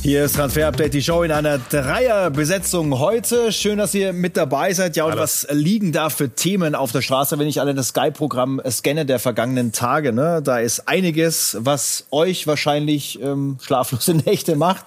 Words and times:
Hier 0.00 0.24
ist 0.24 0.36
Transfer 0.36 0.68
Update, 0.68 0.94
die 0.94 1.02
Show 1.02 1.22
in 1.24 1.32
einer 1.32 1.58
Dreierbesetzung 1.58 2.98
heute. 2.98 3.52
Schön, 3.52 3.78
dass 3.78 3.94
ihr 3.94 4.12
mit 4.12 4.36
dabei 4.36 4.72
seid. 4.72 4.96
Ja, 4.96 5.04
und 5.04 5.10
Hallo. 5.12 5.22
was 5.22 5.46
liegen 5.50 5.92
da 5.92 6.08
für 6.08 6.30
Themen 6.30 6.74
auf 6.74 6.92
der 6.92 7.02
Straße, 7.02 7.38
wenn 7.38 7.48
ich 7.48 7.60
alle 7.60 7.74
das 7.74 7.88
Sky-Programm 7.88 8.62
scanne 8.70 9.04
der 9.06 9.18
vergangenen 9.18 9.72
Tage? 9.72 10.12
Ne? 10.12 10.40
Da 10.42 10.60
ist 10.60 10.88
einiges, 10.88 11.56
was 11.60 12.06
euch 12.10 12.46
wahrscheinlich 12.46 13.20
ähm, 13.20 13.58
schlaflose 13.60 14.14
Nächte 14.24 14.54
macht. 14.56 14.84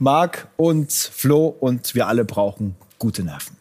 Marc 0.00 0.48
und 0.56 0.92
Flo 0.92 1.46
und 1.46 1.94
wir 1.94 2.08
alle 2.08 2.24
brauchen 2.24 2.74
gute 2.98 3.22
Nerven. 3.22 3.56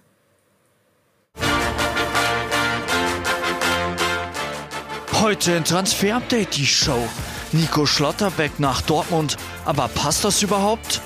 Heute 5.22 5.52
in 5.52 5.64
Transfer 5.64 6.16
Update 6.16 6.58
die 6.58 6.66
Show. 6.66 7.08
Nico 7.54 7.86
Schlotterbeck 7.86 8.60
nach 8.60 8.82
Dortmund. 8.82 9.38
Aber 9.66 9.88
passt 9.88 10.24
das 10.24 10.42
überhaupt? 10.42 11.02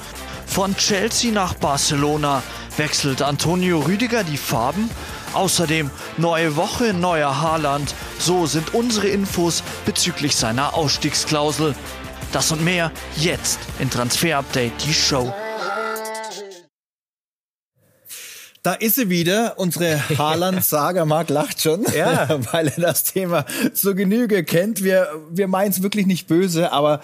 Von 0.45 0.75
Chelsea 0.77 1.31
nach 1.31 1.55
Barcelona 1.55 2.41
wechselt 2.77 3.21
Antonio 3.21 3.79
Rüdiger 3.79 4.23
die 4.23 4.37
Farben? 4.37 4.89
Außerdem 5.33 5.91
neue 6.17 6.55
Woche, 6.55 6.93
neuer 6.93 7.41
Haaland. 7.41 7.93
So 8.19 8.45
sind 8.45 8.73
unsere 8.73 9.07
Infos 9.07 9.63
bezüglich 9.85 10.35
seiner 10.35 10.73
Ausstiegsklausel. 10.75 11.75
Das 12.31 12.51
und 12.51 12.63
mehr 12.63 12.91
jetzt 13.17 13.59
in 13.79 13.89
Transfer 13.89 14.37
Update, 14.37 14.73
die 14.85 14.93
Show. 14.93 15.33
Da 18.65 18.73
ist 18.73 18.95
sie 18.95 19.09
wieder, 19.11 19.59
unsere 19.59 20.01
Haaland-Saga. 20.17 21.05
Marc 21.05 21.29
lacht 21.29 21.61
schon, 21.61 21.85
ja. 21.95 22.27
weil 22.51 22.69
er 22.69 22.81
das 22.81 23.03
Thema 23.03 23.45
zur 23.75 23.93
Genüge 23.93 24.43
kennt. 24.43 24.83
Wir, 24.83 25.07
wir 25.29 25.47
meinen 25.47 25.69
es 25.69 25.83
wirklich 25.83 26.07
nicht 26.07 26.27
böse, 26.27 26.71
aber 26.71 27.01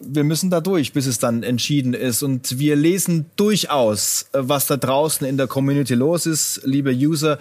wir 0.00 0.24
müssen 0.24 0.50
da 0.50 0.60
durch, 0.60 0.92
bis 0.92 1.06
es 1.06 1.18
dann 1.18 1.42
entschieden 1.42 1.94
ist. 1.94 2.22
Und 2.22 2.58
wir 2.58 2.74
lesen 2.74 3.26
durchaus, 3.36 4.26
was 4.32 4.66
da 4.66 4.76
draußen 4.76 5.26
in 5.26 5.36
der 5.36 5.46
Community 5.46 5.94
los 5.94 6.26
ist, 6.26 6.62
liebe 6.64 6.92
User. 6.92 7.38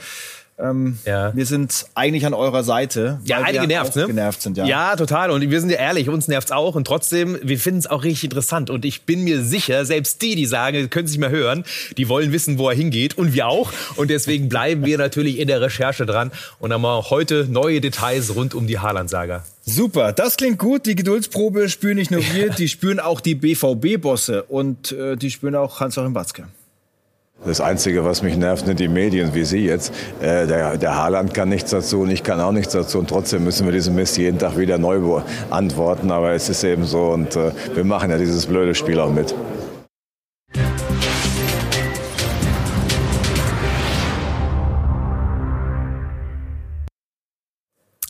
Ähm, 0.59 0.99
ja. 1.05 1.35
Wir 1.35 1.45
sind 1.45 1.85
eigentlich 1.95 2.25
an 2.25 2.33
eurer 2.33 2.63
Seite. 2.63 3.19
Ja, 3.23 3.37
einige 3.37 3.61
genervt, 3.61 3.95
ne? 3.95 4.07
genervt 4.07 4.41
sind, 4.41 4.57
ja. 4.57 4.65
Ja, 4.65 4.95
total. 4.95 5.31
Und 5.31 5.49
wir 5.49 5.59
sind 5.59 5.69
ja 5.69 5.77
ehrlich, 5.77 6.09
uns 6.09 6.27
nervt's 6.27 6.51
auch. 6.51 6.75
Und 6.75 6.85
trotzdem, 6.85 7.37
wir 7.41 7.57
finden 7.57 7.79
es 7.79 7.87
auch 7.87 8.03
richtig 8.03 8.25
interessant. 8.25 8.69
Und 8.69 8.83
ich 8.83 9.03
bin 9.03 9.23
mir 9.23 9.41
sicher, 9.41 9.85
selbst 9.85 10.21
die, 10.21 10.35
die 10.35 10.45
sagen, 10.45 10.89
können 10.89 11.07
sich 11.07 11.17
mal 11.17 11.29
hören, 11.29 11.63
die 11.97 12.09
wollen 12.09 12.31
wissen, 12.31 12.57
wo 12.57 12.69
er 12.69 12.75
hingeht. 12.75 13.17
Und 13.17 13.33
wir 13.33 13.47
auch. 13.47 13.71
Und 13.95 14.09
deswegen 14.09 14.49
bleiben 14.49 14.85
wir 14.85 14.97
natürlich 14.97 15.39
in 15.39 15.47
der 15.47 15.61
Recherche 15.61 16.05
dran 16.05 16.31
und 16.59 16.73
haben 16.73 16.85
auch 16.85 17.09
heute 17.09 17.47
neue 17.49 17.79
Details 17.79 18.35
rund 18.35 18.53
um 18.53 18.67
die 18.67 18.79
Haaland-Saga. 18.79 19.43
Super, 19.65 20.13
das 20.13 20.35
klingt 20.35 20.57
gut. 20.57 20.85
Die 20.85 20.95
Geduldsprobe 20.95 21.69
spüren 21.69 21.97
nicht 21.97 22.11
nur 22.11 22.21
wir, 22.33 22.49
die 22.49 22.67
spüren 22.67 22.99
auch 22.99 23.21
die 23.21 23.35
BVB-Bosse 23.35 24.43
und 24.43 24.91
äh, 24.91 25.15
die 25.15 25.29
spüren 25.29 25.55
auch 25.55 25.79
Hans-Joachim 25.79 26.15
Watzke. 26.15 26.47
Das 27.45 27.61
Einzige, 27.61 28.03
was 28.03 28.21
mich 28.21 28.35
nervt, 28.35 28.65
sind 28.65 28.81
die 28.81 28.89
Medien, 28.89 29.33
wie 29.33 29.45
Sie 29.45 29.65
jetzt. 29.65 29.93
Äh, 30.19 30.45
der, 30.45 30.75
der 30.75 30.95
Haaland 30.97 31.33
kann 31.33 31.47
nichts 31.47 31.71
dazu 31.71 32.01
und 32.01 32.11
ich 32.11 32.21
kann 32.21 32.41
auch 32.41 32.51
nichts 32.51 32.73
dazu. 32.73 32.99
Und 32.99 33.07
trotzdem 33.07 33.45
müssen 33.45 33.65
wir 33.65 33.71
diesen 33.71 33.95
Mist 33.95 34.17
jeden 34.17 34.37
Tag 34.37 34.57
wieder 34.57 34.77
neu 34.77 35.21
antworten. 35.49 36.11
Aber 36.11 36.33
es 36.33 36.49
ist 36.49 36.65
eben 36.65 36.85
so 36.85 37.11
und 37.11 37.37
äh, 37.37 37.51
wir 37.73 37.85
machen 37.85 38.09
ja 38.11 38.17
dieses 38.17 38.45
blöde 38.45 38.75
Spiel 38.75 38.99
auch 38.99 39.09
mit. 39.09 39.33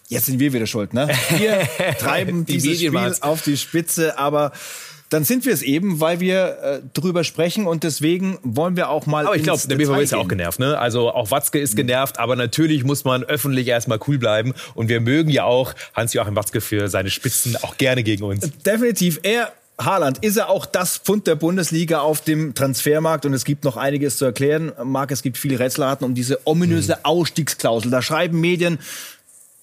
Jetzt 0.08 0.26
sind 0.26 0.40
wir 0.40 0.54
wieder 0.54 0.66
schuld, 0.66 0.96
ne? 0.96 1.08
Wir 1.38 1.68
treiben 2.00 2.46
die 2.46 2.54
dieses 2.54 2.80
Spiel 2.80 3.16
auf 3.22 3.44
die 3.44 3.58
Spitze, 3.58 4.18
aber 4.18 4.52
dann 5.10 5.24
sind 5.24 5.46
wir 5.46 5.54
es 5.54 5.64
eben, 5.64 6.00
weil 6.00 6.20
wir 6.20 6.58
äh, 6.62 6.80
drüber 6.94 7.24
sprechen 7.24 7.66
und 7.66 7.84
deswegen 7.84 8.38
wollen 8.44 8.78
wir 8.78 8.90
auch 8.90 9.08
mal. 9.08 9.26
Aber 9.26 9.36
ich 9.36 9.44
glaube, 9.44 9.62
der 9.68 9.76
BVB 9.76 10.02
ist 10.02 10.12
ja 10.12 10.20
auch 10.20 10.28
genervt, 10.28 10.60
ne? 10.60 10.78
Also 10.78 11.12
auch 11.12 11.32
Watzke 11.32 11.60
ist 11.60 11.76
genervt, 11.76 12.20
aber 12.20 12.36
natürlich 12.36 12.84
muss 12.84 13.04
man 13.06 13.24
öffentlich 13.24 13.68
erstmal 13.68 14.00
cool 14.08 14.20
bleiben 14.20 14.54
und 14.76 14.88
wir 14.88 15.02
mögen 15.02 15.32
ja 15.32 15.46
auch 15.46 15.74
Hans-Joachim 15.96 16.36
Watzke 16.36 16.62
für 16.62 16.88
seine 16.90 17.10
Spitzen 17.10 17.56
auch 17.58 17.78
gerne 17.78 18.04
gegen 18.04 18.24
uns. 18.24 18.50
Definitiv. 18.64 19.20
Er 19.24 19.52
Haaland, 19.80 20.18
ist 20.24 20.36
er 20.36 20.50
auch 20.50 20.66
das 20.66 20.98
Pfund 20.98 21.26
der 21.26 21.36
Bundesliga 21.36 22.02
auf 22.02 22.20
dem 22.22 22.54
Transfermarkt? 22.54 23.26
Und 23.26 23.34
es 23.34 23.46
gibt 23.46 23.64
noch 23.64 23.78
einiges 23.78 24.18
zu 24.18 24.26
erklären. 24.26 24.74
Marc, 24.84 25.12
es 25.12 25.22
gibt 25.22 25.38
viele 25.38 25.58
Rätselraten 25.58 26.06
um 26.06 26.14
diese 26.14 26.46
ominöse 26.46 26.96
mhm. 26.96 27.06
Ausstiegsklausel. 27.06 27.90
Da 27.90 28.02
schreiben 28.02 28.42
Medien, 28.42 28.80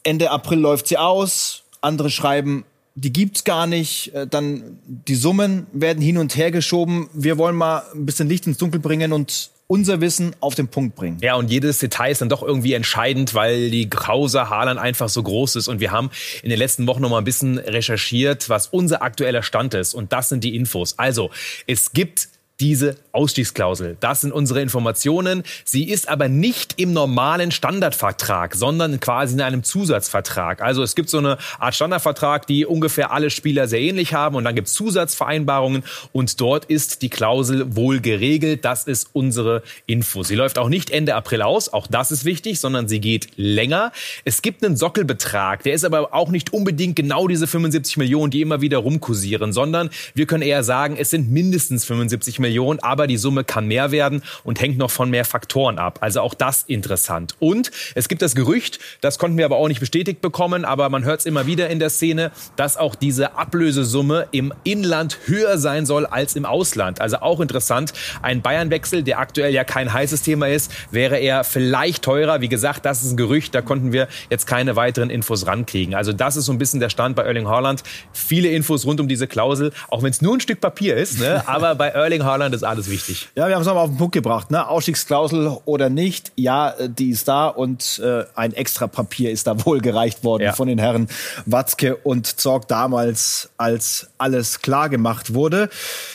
Ende 0.05 0.31
April 0.31 0.59
läuft 0.59 0.89
sie 0.89 0.97
aus. 0.97 1.65
Andere 1.83 2.09
schreiben, 2.09 2.65
die 2.97 3.13
gibt's 3.13 3.45
gar 3.45 3.67
nicht. 3.67 4.13
Äh, 4.15 4.27
dann 4.27 4.79
die 4.87 5.15
Summen 5.15 5.67
werden 5.73 6.03
hin 6.03 6.19
und 6.19 6.35
her 6.37 6.51
geschoben. 6.51 7.09
Wir 7.13 7.39
wollen 7.39 7.55
mal 7.55 7.83
ein 7.95 8.07
bisschen 8.07 8.29
Licht 8.29 8.47
ins 8.47 8.57
Dunkel 8.57 8.81
bringen 8.81 9.13
und 9.13 9.51
unser 9.69 10.01
Wissen 10.01 10.35
auf 10.41 10.55
den 10.55 10.69
Punkt 10.69 10.95
bringen. 10.95 11.19
Ja, 11.21 11.35
und 11.35 11.51
jedes 11.51 11.79
Detail 11.79 12.13
ist 12.13 12.21
dann 12.21 12.29
doch 12.29 12.43
irgendwie 12.43 12.73
entscheidend, 12.73 13.35
weil 13.35 13.71
die 13.71 13.91
Krause 13.91 14.49
Haaland 14.49 14.79
einfach 14.79 15.09
so 15.09 15.23
groß 15.23 15.57
ist. 15.57 15.69
Und 15.69 15.81
wir 15.81 15.91
haben 15.91 16.11
in 16.43 16.51
den 16.51 16.59
letzten 16.59 16.87
Wochen 16.87 17.03
noch 17.03 17.11
mal 17.11 17.19
ein 17.19 17.25
bisschen 17.25 17.59
recherchiert, 17.59 18.49
was 18.49 18.69
unser 18.69 19.03
aktueller 19.03 19.43
Stand 19.43 19.75
ist. 19.75 19.93
Und 19.93 20.13
das 20.13 20.29
sind 20.29 20.45
die 20.45 20.55
Infos. 20.55 20.99
Also, 20.99 21.31
es 21.67 21.93
gibt 21.93 22.29
diese 22.61 22.97
Ausstiegsklausel. 23.13 23.97
Das 24.01 24.23
sind 24.23 24.33
unsere 24.33 24.63
Informationen. 24.63 25.43
Sie 25.65 25.89
ist 25.89 26.09
aber 26.09 26.29
nicht 26.29 26.75
im 26.81 26.93
normalen 26.93 27.51
Standardvertrag, 27.51 28.55
sondern 28.55 28.99
quasi 29.01 29.35
in 29.35 29.41
einem 29.41 29.63
Zusatzvertrag. 29.63 30.63
Also 30.63 30.83
es 30.83 30.95
gibt 30.95 31.11
so 31.11 31.19
eine 31.19 31.39
Art 31.59 31.75
Standardvertrag, 31.75 32.47
die 32.47 32.65
ungefähr 32.65 33.11
alle 33.11 33.31
Spieler 33.31 33.69
sehr 33.69 33.81
ähnlich 33.81 34.15
haben 34.15 34.37
und 34.37 34.45
dann 34.45 34.55
gibt 34.55 34.69
es 34.69 34.75
Zusatzvereinbarungen 34.75 35.85
und 36.13 36.41
dort 36.41 36.67
ist 36.67 37.03
die 37.03 37.11
Klausel 37.11 37.77
wohl 37.77 38.01
geregelt. 38.01 38.65
Das 38.65 38.85
ist 38.85 39.11
unsere 39.13 39.63
Info. 39.87 40.23
Sie 40.23 40.35
läuft 40.35 40.59
auch 40.59 40.69
nicht 40.69 40.91
Ende 40.91 41.15
April 41.15 41.43
aus, 41.43 41.73
auch 41.73 41.87
das 41.87 42.11
ist 42.11 42.25
wichtig, 42.25 42.61
sondern 42.61 42.89
sie 42.89 43.01
geht 43.01 43.29
länger. 43.37 43.93
Es 44.25 44.41
gibt 44.41 44.65
einen 44.65 44.77
Sockelbetrag, 44.77 45.63
der 45.63 45.75
ist 45.75 45.85
aber 45.85 46.15
auch 46.15 46.31
nicht 46.31 46.53
unbedingt 46.53 46.97
genau 46.97 47.29
diese 47.29 47.47
75 47.47 47.99
Millionen, 47.99 48.31
die 48.31 48.41
immer 48.41 48.61
wieder 48.63 48.79
rumkursieren, 48.79 49.53
sondern 49.53 49.91
wir 50.15 50.27
können 50.27 50.43
eher 50.43 50.65
sagen, 50.65 50.97
es 50.99 51.11
sind 51.11 51.31
mindestens 51.31 51.85
75 51.85 52.39
Millionen 52.39 52.46
Millionen, 52.47 52.79
aber 52.81 53.07
die 53.07 53.17
Summe 53.17 53.45
kann 53.45 53.67
mehr 53.67 53.91
werden 53.91 54.23
und 54.45 54.61
hängt 54.61 54.79
noch 54.79 54.91
von 54.91 55.11
mehr 55.11 55.25
Faktoren 55.25 55.79
ab. 55.79 55.99
Also 56.01 56.21
auch 56.21 56.35
das 56.35 56.63
interessant. 56.63 57.35
Und 57.41 57.73
es 57.95 58.09
gibt 58.09 58.23
das 58.23 58.35
Gerücht, 58.35 58.79
das 59.01 59.19
konnten 59.19 59.37
wir 59.37 59.45
aber 59.45 59.57
auch 59.57 59.69
nicht 59.69 59.81
bestätigt 59.81 60.21
bekommen, 60.21 60.65
aber 60.65 60.89
man 60.89 61.05
hört 61.05 61.21
es 61.21 61.27
immer 61.27 61.47
wieder 61.47 61.69
in 61.69 61.79
der 61.79 61.91
Szene, 61.91 62.31
dass 62.55 62.77
auch 62.77 62.95
diese 62.95 63.37
Ablösesumme 63.37 64.29
im 64.31 64.53
Inland 64.63 65.19
höher 65.27 65.59
sein 65.59 65.87
soll 65.87 66.07
als 66.07 66.37
im 66.37 66.45
Ausland. 66.45 67.01
Also 67.01 67.19
auch 67.19 67.41
interessant. 67.41 67.93
Ein 68.23 68.43
Bayernwechsel, 68.43 69.03
der 69.03 69.19
aktuell 69.19 69.53
ja 69.53 69.65
kein 69.65 69.93
heißes 69.93 70.23
Thema 70.23 70.49
ist, 70.49 70.71
wäre 70.91 71.19
er 71.19 71.43
vielleicht 71.43 72.05
teurer. 72.05 72.41
Wie 72.41 72.49
gesagt, 72.49 72.85
das 72.87 73.03
ist 73.03 73.13
ein 73.13 73.17
Gerücht, 73.17 73.55
da 73.55 73.63
konnten 73.63 73.93
wir 73.93 74.07
jetzt 74.31 74.47
keine 74.47 74.77
weiteren 74.77 75.11
Infos 75.11 75.47
rankriegen. 75.47 75.95
Also 75.95 76.13
das 76.13 76.37
ist 76.37 76.45
so 76.45 76.53
ein 76.53 76.59
bisschen 76.59 76.79
der 76.79 76.91
Stand 76.91 77.17
bei 77.17 77.23
Erling 77.23 77.49
Haaland. 77.49 77.83
Viele 78.13 78.49
Infos 78.49 78.87
rund 78.87 79.01
um 79.01 79.09
diese 79.09 79.27
Klausel, 79.27 79.73
auch 79.89 80.03
wenn 80.03 80.11
es 80.11 80.23
nur 80.23 80.35
ein 80.35 80.41
Stück 80.41 80.61
Papier 80.61 80.97
ist, 80.97 81.19
ne? 81.19 81.43
aber 81.47 81.75
bei 81.75 81.89
Erling 81.89 82.23
Haaland 82.23 82.36
Haaland 82.37 82.55
ist 82.55 82.65
alles 82.65 82.91
wichtig. 82.91 83.29
Ja, 83.35 83.49
wir 83.49 83.55
haben 83.55 83.63
es 83.63 83.67
nochmal 83.67 83.85
auf 83.85 83.91
den 83.91 83.97
Punkt 83.97 84.13
gebracht. 84.13 84.51
Ne? 84.51 84.69
Ausstiegsklausel 84.69 85.57
oder 85.65 85.89
nicht, 85.89 86.33
ja, 86.37 86.75
die 86.87 87.11
ist 87.11 87.29
da 87.29 87.49
und 87.49 87.99
äh, 88.05 88.25
ein 88.35 88.53
extra 88.53 88.87
Papier 88.87 89.31
ist 89.31 89.47
da 89.47 89.65
wohl 89.65 89.81
gereicht 89.81 90.23
worden 90.23 90.43
ja. 90.43 90.53
von 90.53 90.69
den 90.69 90.79
Herren 90.79 91.09
Watzke 91.47 91.97
und 91.97 92.27
Zorg 92.39 92.69
damals, 92.69 93.49
als 93.57 94.09
alles 94.19 94.61
klar 94.61 94.91
gemacht 94.91 95.33
wurde. 95.33 95.71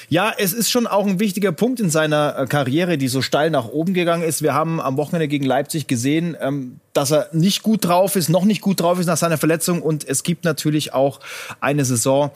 Ja, 0.09 0.31
es 0.37 0.53
ist 0.53 0.69
schon 0.69 0.85
auch 0.85 1.07
ein 1.07 1.19
wichtiger 1.19 1.51
Punkt 1.51 1.79
in 1.79 1.89
seiner 1.89 2.37
äh, 2.37 2.45
Karriere, 2.45 2.97
die 2.99 3.07
so 3.07 3.21
steil 3.21 3.49
nach 3.49 3.67
oben 3.67 3.93
gegangen 3.93 4.23
ist. 4.23 4.43
Wir 4.43 4.53
haben 4.53 4.79
am 4.79 4.97
Wochenende 4.97 5.27
gegen 5.27 5.45
Leipzig 5.45 5.87
gesehen, 5.87 6.37
ähm, 6.39 6.79
dass 6.93 7.11
er 7.11 7.29
nicht 7.31 7.63
gut 7.63 7.85
drauf 7.85 8.15
ist, 8.15 8.29
noch 8.29 8.45
nicht 8.45 8.61
gut 8.61 8.81
drauf 8.81 8.99
ist 8.99 9.07
nach 9.07 9.17
seiner 9.17 9.37
Verletzung 9.37 9.81
und 9.81 10.07
es 10.07 10.23
gibt 10.23 10.43
natürlich 10.43 10.93
auch 10.93 11.19
eine 11.61 11.85
Saison, 11.85 12.31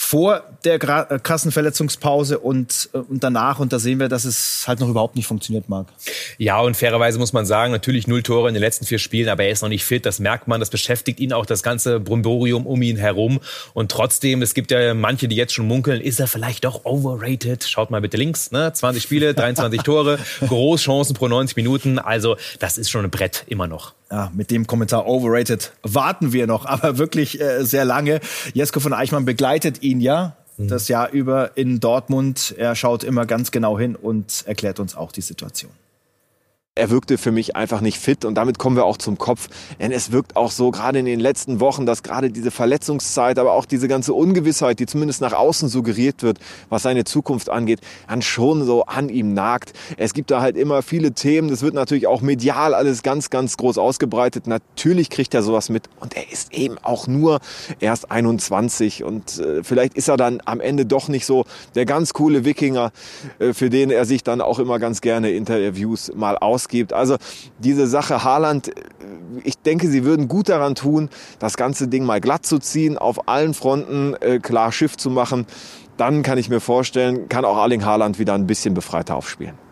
vor 0.00 0.44
der 0.64 0.74
äh, 0.76 1.18
Kassenverletzungspause 1.18 2.38
und, 2.38 2.88
äh, 2.94 2.98
und 2.98 3.24
danach. 3.24 3.58
Und 3.58 3.72
da 3.72 3.80
sehen 3.80 3.98
wir, 3.98 4.08
dass 4.08 4.24
es 4.24 4.64
halt 4.66 4.78
noch 4.78 4.88
überhaupt 4.88 5.16
nicht 5.16 5.26
funktioniert 5.26 5.68
mag. 5.68 5.88
Ja, 6.38 6.60
und 6.60 6.76
fairerweise 6.76 7.18
muss 7.18 7.32
man 7.32 7.44
sagen, 7.44 7.72
natürlich 7.72 8.06
null 8.06 8.22
Tore 8.22 8.46
in 8.46 8.54
den 8.54 8.62
letzten 8.62 8.86
vier 8.86 9.00
Spielen, 9.00 9.28
aber 9.28 9.42
er 9.42 9.50
ist 9.50 9.60
noch 9.60 9.68
nicht 9.68 9.84
fit. 9.84 10.06
Das 10.06 10.20
merkt 10.20 10.46
man. 10.46 10.60
Das 10.60 10.70
beschäftigt 10.70 11.18
ihn 11.18 11.32
auch 11.32 11.44
das 11.44 11.64
ganze 11.64 11.98
Bromborium 11.98 12.64
um 12.64 12.80
ihn 12.80 12.96
herum. 12.96 13.40
Und 13.74 13.90
trotzdem, 13.90 14.40
es 14.40 14.54
gibt 14.54 14.70
ja 14.70 14.94
manche, 14.94 15.26
die 15.26 15.34
jetzt 15.34 15.52
schon 15.52 15.66
munkeln, 15.66 16.00
ist 16.00 16.20
er 16.20 16.28
vielleicht 16.28 16.64
doch 16.64 16.84
overrated? 16.84 17.64
Schaut 17.64 17.90
mal 17.90 18.00
bitte 18.00 18.16
links, 18.16 18.52
ne? 18.52 18.72
20 18.72 19.02
Spiele, 19.02 19.34
23 19.34 19.82
Tore, 19.82 20.20
Großchancen 20.46 21.16
pro 21.16 21.26
90 21.26 21.56
Minuten. 21.56 21.98
Also, 21.98 22.36
das 22.60 22.78
ist 22.78 22.88
schon 22.88 23.04
ein 23.04 23.10
Brett 23.10 23.44
immer 23.48 23.66
noch 23.66 23.97
ja, 24.10 24.30
mit 24.34 24.50
dem 24.50 24.66
Kommentar 24.66 25.06
overrated 25.06 25.72
warten 25.82 26.32
wir 26.32 26.46
noch, 26.46 26.66
aber 26.66 26.98
wirklich 26.98 27.40
äh, 27.40 27.64
sehr 27.64 27.84
lange. 27.84 28.20
Jesko 28.54 28.80
von 28.80 28.92
Eichmann 28.92 29.24
begleitet 29.24 29.82
ihn 29.82 30.00
ja 30.00 30.36
mhm. 30.56 30.68
das 30.68 30.88
Jahr 30.88 31.10
über 31.10 31.56
in 31.56 31.80
Dortmund. 31.80 32.54
Er 32.56 32.74
schaut 32.74 33.04
immer 33.04 33.26
ganz 33.26 33.50
genau 33.50 33.78
hin 33.78 33.96
und 33.96 34.44
erklärt 34.46 34.80
uns 34.80 34.96
auch 34.96 35.12
die 35.12 35.22
Situation. 35.22 35.72
Er 36.78 36.90
wirkte 36.90 37.18
für 37.18 37.32
mich 37.32 37.56
einfach 37.56 37.80
nicht 37.80 37.98
fit 37.98 38.24
und 38.24 38.36
damit 38.36 38.58
kommen 38.58 38.76
wir 38.76 38.84
auch 38.84 38.96
zum 38.96 39.18
Kopf. 39.18 39.48
Denn 39.80 39.92
es 39.92 40.12
wirkt 40.12 40.36
auch 40.36 40.50
so, 40.50 40.70
gerade 40.70 41.00
in 41.00 41.06
den 41.06 41.20
letzten 41.20 41.60
Wochen, 41.60 41.86
dass 41.86 42.02
gerade 42.02 42.30
diese 42.30 42.50
Verletzungszeit, 42.50 43.38
aber 43.38 43.52
auch 43.52 43.64
diese 43.64 43.88
ganze 43.88 44.14
Ungewissheit, 44.14 44.78
die 44.78 44.86
zumindest 44.86 45.20
nach 45.20 45.32
außen 45.32 45.68
suggeriert 45.68 46.22
wird, 46.22 46.38
was 46.68 46.82
seine 46.82 47.04
Zukunft 47.04 47.50
angeht, 47.50 47.80
dann 48.06 48.22
schon 48.22 48.64
so 48.64 48.84
an 48.84 49.08
ihm 49.08 49.34
nagt. 49.34 49.72
Es 49.96 50.14
gibt 50.14 50.30
da 50.30 50.40
halt 50.40 50.56
immer 50.56 50.82
viele 50.82 51.12
Themen. 51.12 51.48
Das 51.48 51.62
wird 51.62 51.74
natürlich 51.74 52.06
auch 52.06 52.20
medial 52.20 52.74
alles 52.74 53.02
ganz, 53.02 53.28
ganz 53.28 53.56
groß 53.56 53.76
ausgebreitet. 53.78 54.46
Natürlich 54.46 55.10
kriegt 55.10 55.34
er 55.34 55.42
sowas 55.42 55.68
mit 55.70 55.88
und 56.00 56.16
er 56.16 56.30
ist 56.32 56.54
eben 56.54 56.78
auch 56.78 57.08
nur 57.08 57.40
erst 57.80 58.10
21 58.10 59.02
und 59.02 59.38
äh, 59.38 59.64
vielleicht 59.64 59.94
ist 59.94 60.08
er 60.08 60.16
dann 60.16 60.40
am 60.44 60.60
Ende 60.60 60.86
doch 60.86 61.08
nicht 61.08 61.26
so 61.26 61.44
der 61.74 61.86
ganz 61.86 62.12
coole 62.12 62.44
Wikinger, 62.44 62.92
äh, 63.40 63.52
für 63.52 63.68
den 63.68 63.90
er 63.90 64.04
sich 64.04 64.22
dann 64.22 64.40
auch 64.40 64.60
immer 64.60 64.78
ganz 64.78 65.00
gerne 65.00 65.30
Interviews 65.30 66.12
mal 66.14 66.38
ausgibt. 66.68 66.92
Also 66.92 67.16
diese 67.58 67.86
Sache 67.86 68.24
Haaland, 68.24 68.70
ich 69.44 69.58
denke, 69.58 69.88
sie 69.88 70.04
würden 70.04 70.28
gut 70.28 70.48
daran 70.48 70.74
tun, 70.74 71.08
das 71.38 71.56
ganze 71.56 71.88
Ding 71.88 72.04
mal 72.04 72.20
glatt 72.20 72.46
zu 72.46 72.58
ziehen, 72.58 72.98
auf 72.98 73.28
allen 73.28 73.54
Fronten 73.54 74.14
äh, 74.20 74.38
klar 74.38 74.72
Schiff 74.72 74.96
zu 74.96 75.10
machen. 75.10 75.46
Dann 75.96 76.22
kann 76.22 76.38
ich 76.38 76.48
mir 76.48 76.60
vorstellen, 76.60 77.28
kann 77.28 77.44
auch 77.44 77.56
Arling 77.56 77.84
Haaland 77.84 78.18
wieder 78.18 78.34
ein 78.34 78.46
bisschen 78.46 78.74
befreiter 78.74 79.16
aufspielen 79.16 79.67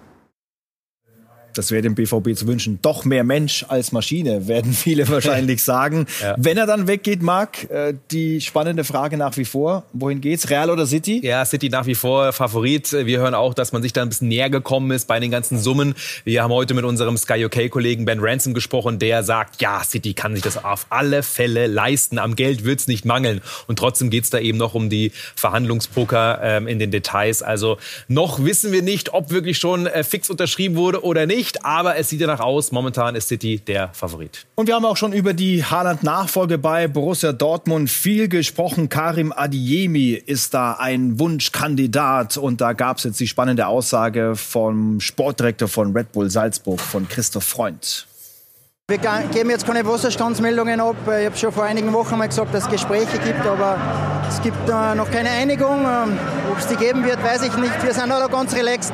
das 1.56 1.70
wäre 1.70 1.82
dem 1.82 1.94
BVB 1.94 2.34
zu 2.34 2.46
wünschen. 2.46 2.78
Doch 2.82 3.04
mehr 3.04 3.24
Mensch 3.24 3.64
als 3.68 3.92
Maschine, 3.92 4.46
werden 4.48 4.72
viele 4.72 5.08
wahrscheinlich 5.08 5.62
sagen. 5.64 6.06
ja. 6.20 6.34
Wenn 6.38 6.56
er 6.56 6.66
dann 6.66 6.86
weggeht, 6.86 7.22
Marc, 7.22 7.70
äh, 7.70 7.94
die 8.10 8.40
spannende 8.40 8.84
Frage 8.84 9.16
nach 9.16 9.36
wie 9.36 9.44
vor, 9.44 9.84
wohin 9.92 10.20
geht's? 10.20 10.50
Real 10.50 10.70
oder 10.70 10.86
City? 10.86 11.20
Ja, 11.24 11.44
City 11.44 11.68
nach 11.68 11.86
wie 11.86 11.94
vor 11.94 12.32
Favorit. 12.32 12.92
Wir 12.92 13.18
hören 13.18 13.34
auch, 13.34 13.54
dass 13.54 13.72
man 13.72 13.82
sich 13.82 13.92
da 13.92 14.02
ein 14.02 14.08
bisschen 14.08 14.28
näher 14.28 14.50
gekommen 14.50 14.90
ist 14.90 15.06
bei 15.06 15.20
den 15.20 15.30
ganzen 15.30 15.58
Summen. 15.58 15.94
Wir 16.24 16.42
haben 16.42 16.52
heute 16.52 16.74
mit 16.74 16.84
unserem 16.84 17.16
Sky 17.16 17.44
UK-Kollegen 17.46 18.04
Ben 18.04 18.20
Ransom 18.20 18.54
gesprochen, 18.54 18.98
der 18.98 19.22
sagt, 19.22 19.60
ja, 19.60 19.82
City 19.82 20.14
kann 20.14 20.34
sich 20.34 20.42
das 20.42 20.62
auf 20.62 20.86
alle 20.90 21.22
Fälle 21.22 21.66
leisten. 21.66 22.18
Am 22.18 22.36
Geld 22.36 22.64
wird's 22.64 22.86
nicht 22.86 23.04
mangeln. 23.04 23.40
Und 23.66 23.78
trotzdem 23.78 24.10
geht's 24.10 24.30
da 24.30 24.38
eben 24.38 24.58
noch 24.58 24.74
um 24.74 24.90
die 24.90 25.12
Verhandlungspoker 25.34 26.40
ähm, 26.42 26.66
in 26.66 26.78
den 26.78 26.90
Details. 26.90 27.42
Also 27.42 27.78
noch 28.08 28.44
wissen 28.44 28.72
wir 28.72 28.82
nicht, 28.82 29.14
ob 29.14 29.30
wirklich 29.30 29.58
schon 29.58 29.86
äh, 29.86 30.04
fix 30.04 30.30
unterschrieben 30.30 30.76
wurde 30.76 31.02
oder 31.02 31.26
nicht 31.26 31.45
nicht, 31.46 31.64
aber 31.64 31.96
es 31.96 32.08
sieht 32.08 32.20
ja 32.20 32.26
nach 32.26 32.40
aus. 32.40 32.72
Momentan 32.72 33.14
ist 33.14 33.28
City 33.28 33.58
der 33.58 33.90
Favorit. 33.92 34.46
Und 34.54 34.66
wir 34.66 34.74
haben 34.74 34.84
auch 34.84 34.96
schon 34.96 35.12
über 35.12 35.32
die 35.32 35.64
Haaland-Nachfolge 35.64 36.58
bei 36.58 36.88
Borussia 36.88 37.32
Dortmund 37.32 37.90
viel 37.90 38.28
gesprochen. 38.28 38.88
Karim 38.88 39.32
Adiemi 39.32 40.10
ist 40.12 40.54
da 40.54 40.72
ein 40.72 41.18
Wunschkandidat. 41.18 42.36
Und 42.36 42.60
da 42.60 42.72
gab 42.72 42.98
es 42.98 43.04
jetzt 43.04 43.20
die 43.20 43.28
spannende 43.28 43.66
Aussage 43.66 44.34
vom 44.36 45.00
Sportdirektor 45.00 45.68
von 45.68 45.96
Red 45.96 46.12
Bull 46.12 46.30
Salzburg, 46.30 46.80
von 46.80 47.08
Christoph 47.08 47.44
Freund. 47.44 48.06
Wir 48.88 48.98
geben 48.98 49.50
jetzt 49.50 49.66
keine 49.66 49.84
Wasserstandsmeldungen 49.84 50.80
ab. 50.80 50.94
Ich 51.06 51.26
habe 51.26 51.36
schon 51.36 51.52
vor 51.52 51.64
einigen 51.64 51.92
Wochen 51.92 52.16
mal 52.16 52.28
gesagt, 52.28 52.54
dass 52.54 52.64
es 52.64 52.70
Gespräche 52.70 53.18
gibt, 53.18 53.44
aber 53.44 53.76
es 54.28 54.40
gibt 54.42 54.68
noch 54.68 55.10
keine 55.10 55.30
Einigung. 55.30 55.84
Ähm, 55.84 56.16
ob 56.52 56.58
es 56.58 56.68
die 56.68 56.76
geben 56.76 57.04
wird, 57.04 57.20
weiß 57.22 57.42
ich 57.42 57.56
nicht. 57.56 57.82
Wir 57.82 57.92
sind 57.92 58.12
alle 58.12 58.28
ganz 58.28 58.54
relaxed. 58.54 58.92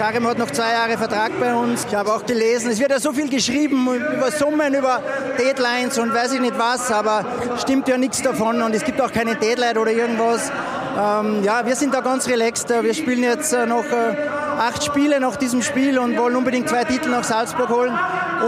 Karim 0.00 0.26
hat 0.26 0.38
noch 0.38 0.50
zwei 0.50 0.72
Jahre 0.72 0.96
Vertrag 0.96 1.30
bei 1.38 1.54
uns. 1.54 1.84
Ich 1.84 1.94
habe 1.94 2.10
auch 2.10 2.24
gelesen, 2.24 2.70
es 2.70 2.80
wird 2.80 2.90
ja 2.90 2.98
so 2.98 3.12
viel 3.12 3.28
geschrieben 3.28 3.86
über 4.16 4.30
Summen, 4.30 4.72
über 4.72 5.02
Deadlines 5.38 5.98
und 5.98 6.14
weiß 6.14 6.32
ich 6.32 6.40
nicht 6.40 6.58
was, 6.58 6.90
aber 6.90 7.22
stimmt 7.58 7.86
ja 7.86 7.98
nichts 7.98 8.22
davon 8.22 8.62
und 8.62 8.74
es 8.74 8.82
gibt 8.82 8.98
auch 8.98 9.12
keine 9.12 9.34
Deadline 9.34 9.76
oder 9.76 9.90
irgendwas. 9.90 10.50
Ähm, 10.98 11.44
ja, 11.44 11.66
wir 11.66 11.76
sind 11.76 11.92
da 11.92 12.00
ganz 12.00 12.26
relaxed. 12.28 12.70
Wir 12.70 12.94
spielen 12.94 13.22
jetzt 13.22 13.52
äh, 13.52 13.66
noch 13.66 13.84
äh, 13.84 14.16
acht 14.58 14.82
Spiele 14.82 15.20
nach 15.20 15.36
diesem 15.36 15.60
Spiel 15.60 15.98
und 15.98 16.16
wollen 16.16 16.34
unbedingt 16.34 16.70
zwei 16.70 16.84
Titel 16.84 17.10
nach 17.10 17.24
Salzburg 17.24 17.68
holen. 17.68 17.92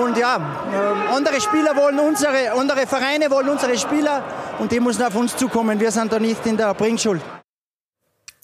Und 0.02 0.16
ja, 0.16 0.36
äh, 0.36 1.14
andere 1.14 1.38
Spieler 1.38 1.76
wollen 1.76 2.00
unsere, 2.00 2.52
andere 2.58 2.86
Vereine 2.86 3.30
wollen 3.30 3.50
unsere 3.50 3.76
Spieler 3.76 4.24
und 4.58 4.72
die 4.72 4.80
müssen 4.80 5.02
auf 5.02 5.14
uns 5.16 5.36
zukommen. 5.36 5.78
Wir 5.78 5.90
sind 5.90 6.14
da 6.14 6.18
nicht 6.18 6.46
in 6.46 6.56
der 6.56 6.72
Bringschuld 6.72 7.20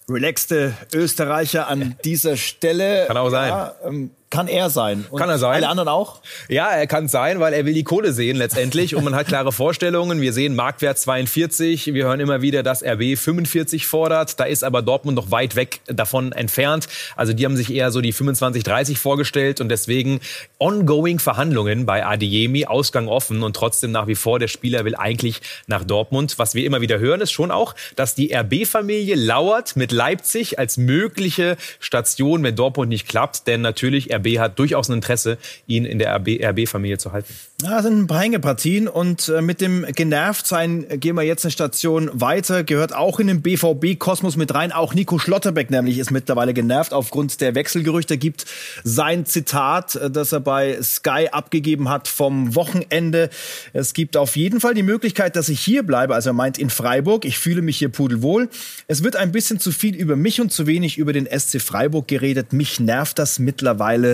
relaxte 0.09 0.75
Österreicher 0.93 1.69
an 1.69 1.97
dieser 2.05 2.37
Stelle. 2.37 3.05
Kann 3.07 3.17
auch 3.17 3.31
sein. 3.31 3.49
Ja, 3.51 3.75
ähm, 3.85 4.11
kann 4.31 4.47
er 4.47 4.69
sein. 4.69 5.07
Und 5.11 5.19
kann 5.19 5.31
er 5.31 5.39
sein. 5.39 5.57
Alle 5.57 5.69
anderen 5.69 5.89
auch? 5.89 6.21
Ja, 6.49 6.69
er 6.69 6.87
kann 6.87 7.09
sein, 7.09 7.41
weil 7.41 7.55
er 7.55 7.65
will 7.65 7.73
die 7.73 7.85
Kohle 7.85 8.13
sehen 8.13 8.37
letztendlich 8.37 8.95
und 8.95 9.05
man 9.05 9.15
hat 9.15 9.27
klare 9.27 9.53
Vorstellungen. 9.53 10.21
Wir 10.21 10.35
sehen 10.35 10.55
Marktwert 10.55 10.99
42. 10.99 11.95
Wir 11.95 12.05
hören 12.05 12.21
immer 12.21 12.43
wieder, 12.43 12.63
dass 12.63 12.83
RB 12.83 13.17
45 13.17 13.87
fordert. 13.87 14.39
Da 14.39 14.45
ist 14.45 14.65
aber 14.65 14.83
Dortmund 14.83 15.17
noch 15.17 15.31
weit 15.31 15.57
weg 15.57 15.81
davon 15.87 16.33
entfernt. 16.33 16.89
Also 17.17 17.33
die 17.33 17.45
haben 17.47 17.57
sich 17.57 17.73
eher 17.73 17.91
so 17.91 18.03
die 18.03 18.13
25, 18.13 18.63
30 18.63 18.99
vorgestellt 18.99 19.63
und 19.63 19.71
deswegen 19.71 20.21
ongoing 20.59 21.19
Verhandlungen 21.21 21.87
bei 21.87 22.05
Adeyemi, 22.05 22.67
Ausgang 22.67 23.09
offen 23.09 23.43
und 23.43 23.57
trotzdem 23.57 23.93
nach 23.93 24.09
wie 24.09 24.15
vor 24.15 24.39
der 24.39 24.49
Spieler 24.49 24.85
will 24.85 24.95
eigentlich 24.95 25.41
nach 25.67 25.85
Dortmund. 25.85 26.39
Was 26.39 26.55
wir 26.55 26.67
immer 26.67 26.83
wieder 26.83 26.99
hören, 26.99 27.23
ist 27.23 27.33
schon 27.33 27.51
auch, 27.51 27.75
dass 27.97 28.15
die 28.15 28.35
RB-Familie 28.35 29.15
lauert 29.15 29.77
mit 29.77 29.91
Leipzig 29.91 30.59
als 30.59 30.77
mögliche 30.77 31.57
Station, 31.81 32.43
wenn 32.43 32.57
Dortmund 32.57 32.91
nicht 32.91 33.09
klappt, 33.09 33.47
denn 33.47 33.63
natürlich 33.63 34.18
RB 34.19 34.39
hat 34.39 34.59
durchaus 34.59 34.89
ein 34.89 34.95
Interesse, 34.95 35.39
ihn 35.67 35.85
in 35.85 35.99
der 35.99 36.15
RB-Familie 36.15 36.99
zu 36.99 37.13
halten. 37.13 37.33
Ja, 37.61 37.71
das 37.71 37.83
sind 37.83 37.99
ein 37.99 38.07
paar 38.07 38.21
Hängepartien 38.21 38.87
und 38.87 39.29
äh, 39.29 39.43
mit 39.43 39.61
dem 39.61 39.85
Genervtsein 39.93 40.87
gehen 41.01 41.17
wir 41.17 41.25
jetzt 41.25 41.45
eine 41.45 41.51
Station 41.51 42.09
weiter, 42.13 42.63
gehört 42.63 42.95
auch 42.95 43.19
in 43.19 43.27
den 43.27 43.43
BVB-Kosmos 43.43 44.37
mit 44.37 44.55
rein. 44.55 44.71
Auch 44.71 44.95
Nico 44.95 45.19
Schlotterbeck 45.19 45.69
nämlich 45.69 45.99
ist 45.99 46.13
mittlerweile 46.13 46.55
genervt 46.55 46.93
aufgrund 46.93 47.41
der 47.41 47.57
Wechselgerüchte. 47.57 48.17
Gibt 48.17 48.47
sein 48.85 49.27
Zitat, 49.27 49.97
äh, 49.97 50.09
das 50.09 50.31
er 50.33 50.41
bei 50.41 50.81
Sky 50.83 51.29
abgegeben 51.33 51.89
hat 51.89 52.07
vom 52.07 52.55
Wochenende. 52.55 53.29
Es 53.73 53.93
gibt 53.93 54.17
auf 54.17 54.37
jeden 54.37 54.61
Fall 54.61 54.75
die 54.75 54.85
Möglichkeit, 54.85 55.35
dass 55.35 55.49
ich 55.49 55.61
hier 55.61 55.83
bleibe. 55.83 56.15
Also 56.15 56.31
er 56.31 56.35
meint 56.35 56.59
in 56.59 56.71
Freiburg. 56.71 57.25
Ich 57.25 57.39
fühle 57.39 57.61
mich 57.61 57.79
hier 57.79 57.89
pudelwohl. 57.89 58.49
Es 58.87 59.03
wird 59.03 59.17
ein 59.17 59.33
bisschen 59.33 59.59
zu 59.59 59.73
viel 59.73 59.97
über 59.97 60.17
mich 60.17 60.41
und 60.41 60.53
zu 60.53 60.67
wenig 60.67 60.97
über 60.97 61.13
den 61.13 61.27
SC 61.27 61.61
Freiburg 61.61 62.09
geredet. 62.09 62.53
Mich 62.53 62.81
nervt 62.81 63.19
das 63.19 63.39
mittlerweile 63.39 64.08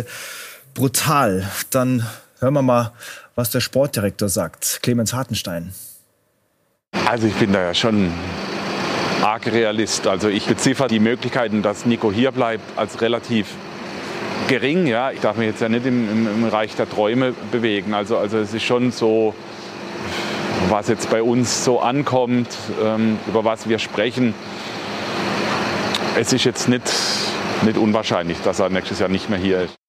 brutal. 0.74 1.48
Dann 1.70 2.06
hören 2.40 2.54
wir 2.54 2.62
mal 2.62 2.92
was 3.34 3.50
der 3.50 3.60
Sportdirektor 3.60 4.28
sagt. 4.28 4.80
Clemens 4.82 5.12
Hartenstein. 5.12 5.72
Also 7.06 7.26
ich 7.26 7.34
bin 7.34 7.52
da 7.52 7.62
ja 7.62 7.74
schon 7.74 8.12
arg 9.22 9.46
Realist. 9.46 10.06
Also 10.06 10.28
ich 10.28 10.46
beziffer 10.46 10.86
die 10.86 11.00
Möglichkeiten, 11.00 11.62
dass 11.62 11.86
Nico 11.86 12.12
hier 12.12 12.30
bleibt, 12.30 12.78
als 12.78 13.00
relativ 13.00 13.46
gering. 14.48 14.86
Ja, 14.86 15.10
ich 15.10 15.20
darf 15.20 15.36
mich 15.36 15.48
jetzt 15.48 15.60
ja 15.60 15.68
nicht 15.68 15.86
im, 15.86 16.10
im, 16.10 16.26
im 16.26 16.44
Reich 16.44 16.76
der 16.76 16.88
Träume 16.88 17.34
bewegen. 17.50 17.94
Also, 17.94 18.16
also 18.18 18.38
es 18.38 18.54
ist 18.54 18.62
schon 18.62 18.92
so, 18.92 19.34
was 20.68 20.88
jetzt 20.88 21.10
bei 21.10 21.22
uns 21.22 21.64
so 21.64 21.80
ankommt, 21.80 22.48
ähm, 22.82 23.18
über 23.26 23.44
was 23.44 23.68
wir 23.68 23.78
sprechen. 23.78 24.34
Es 26.16 26.32
ist 26.32 26.44
jetzt 26.44 26.68
nicht, 26.68 26.92
nicht 27.62 27.76
unwahrscheinlich, 27.76 28.38
dass 28.44 28.60
er 28.60 28.68
nächstes 28.68 29.00
Jahr 29.00 29.08
nicht 29.08 29.28
mehr 29.28 29.38
hier 29.38 29.62
ist. 29.62 29.83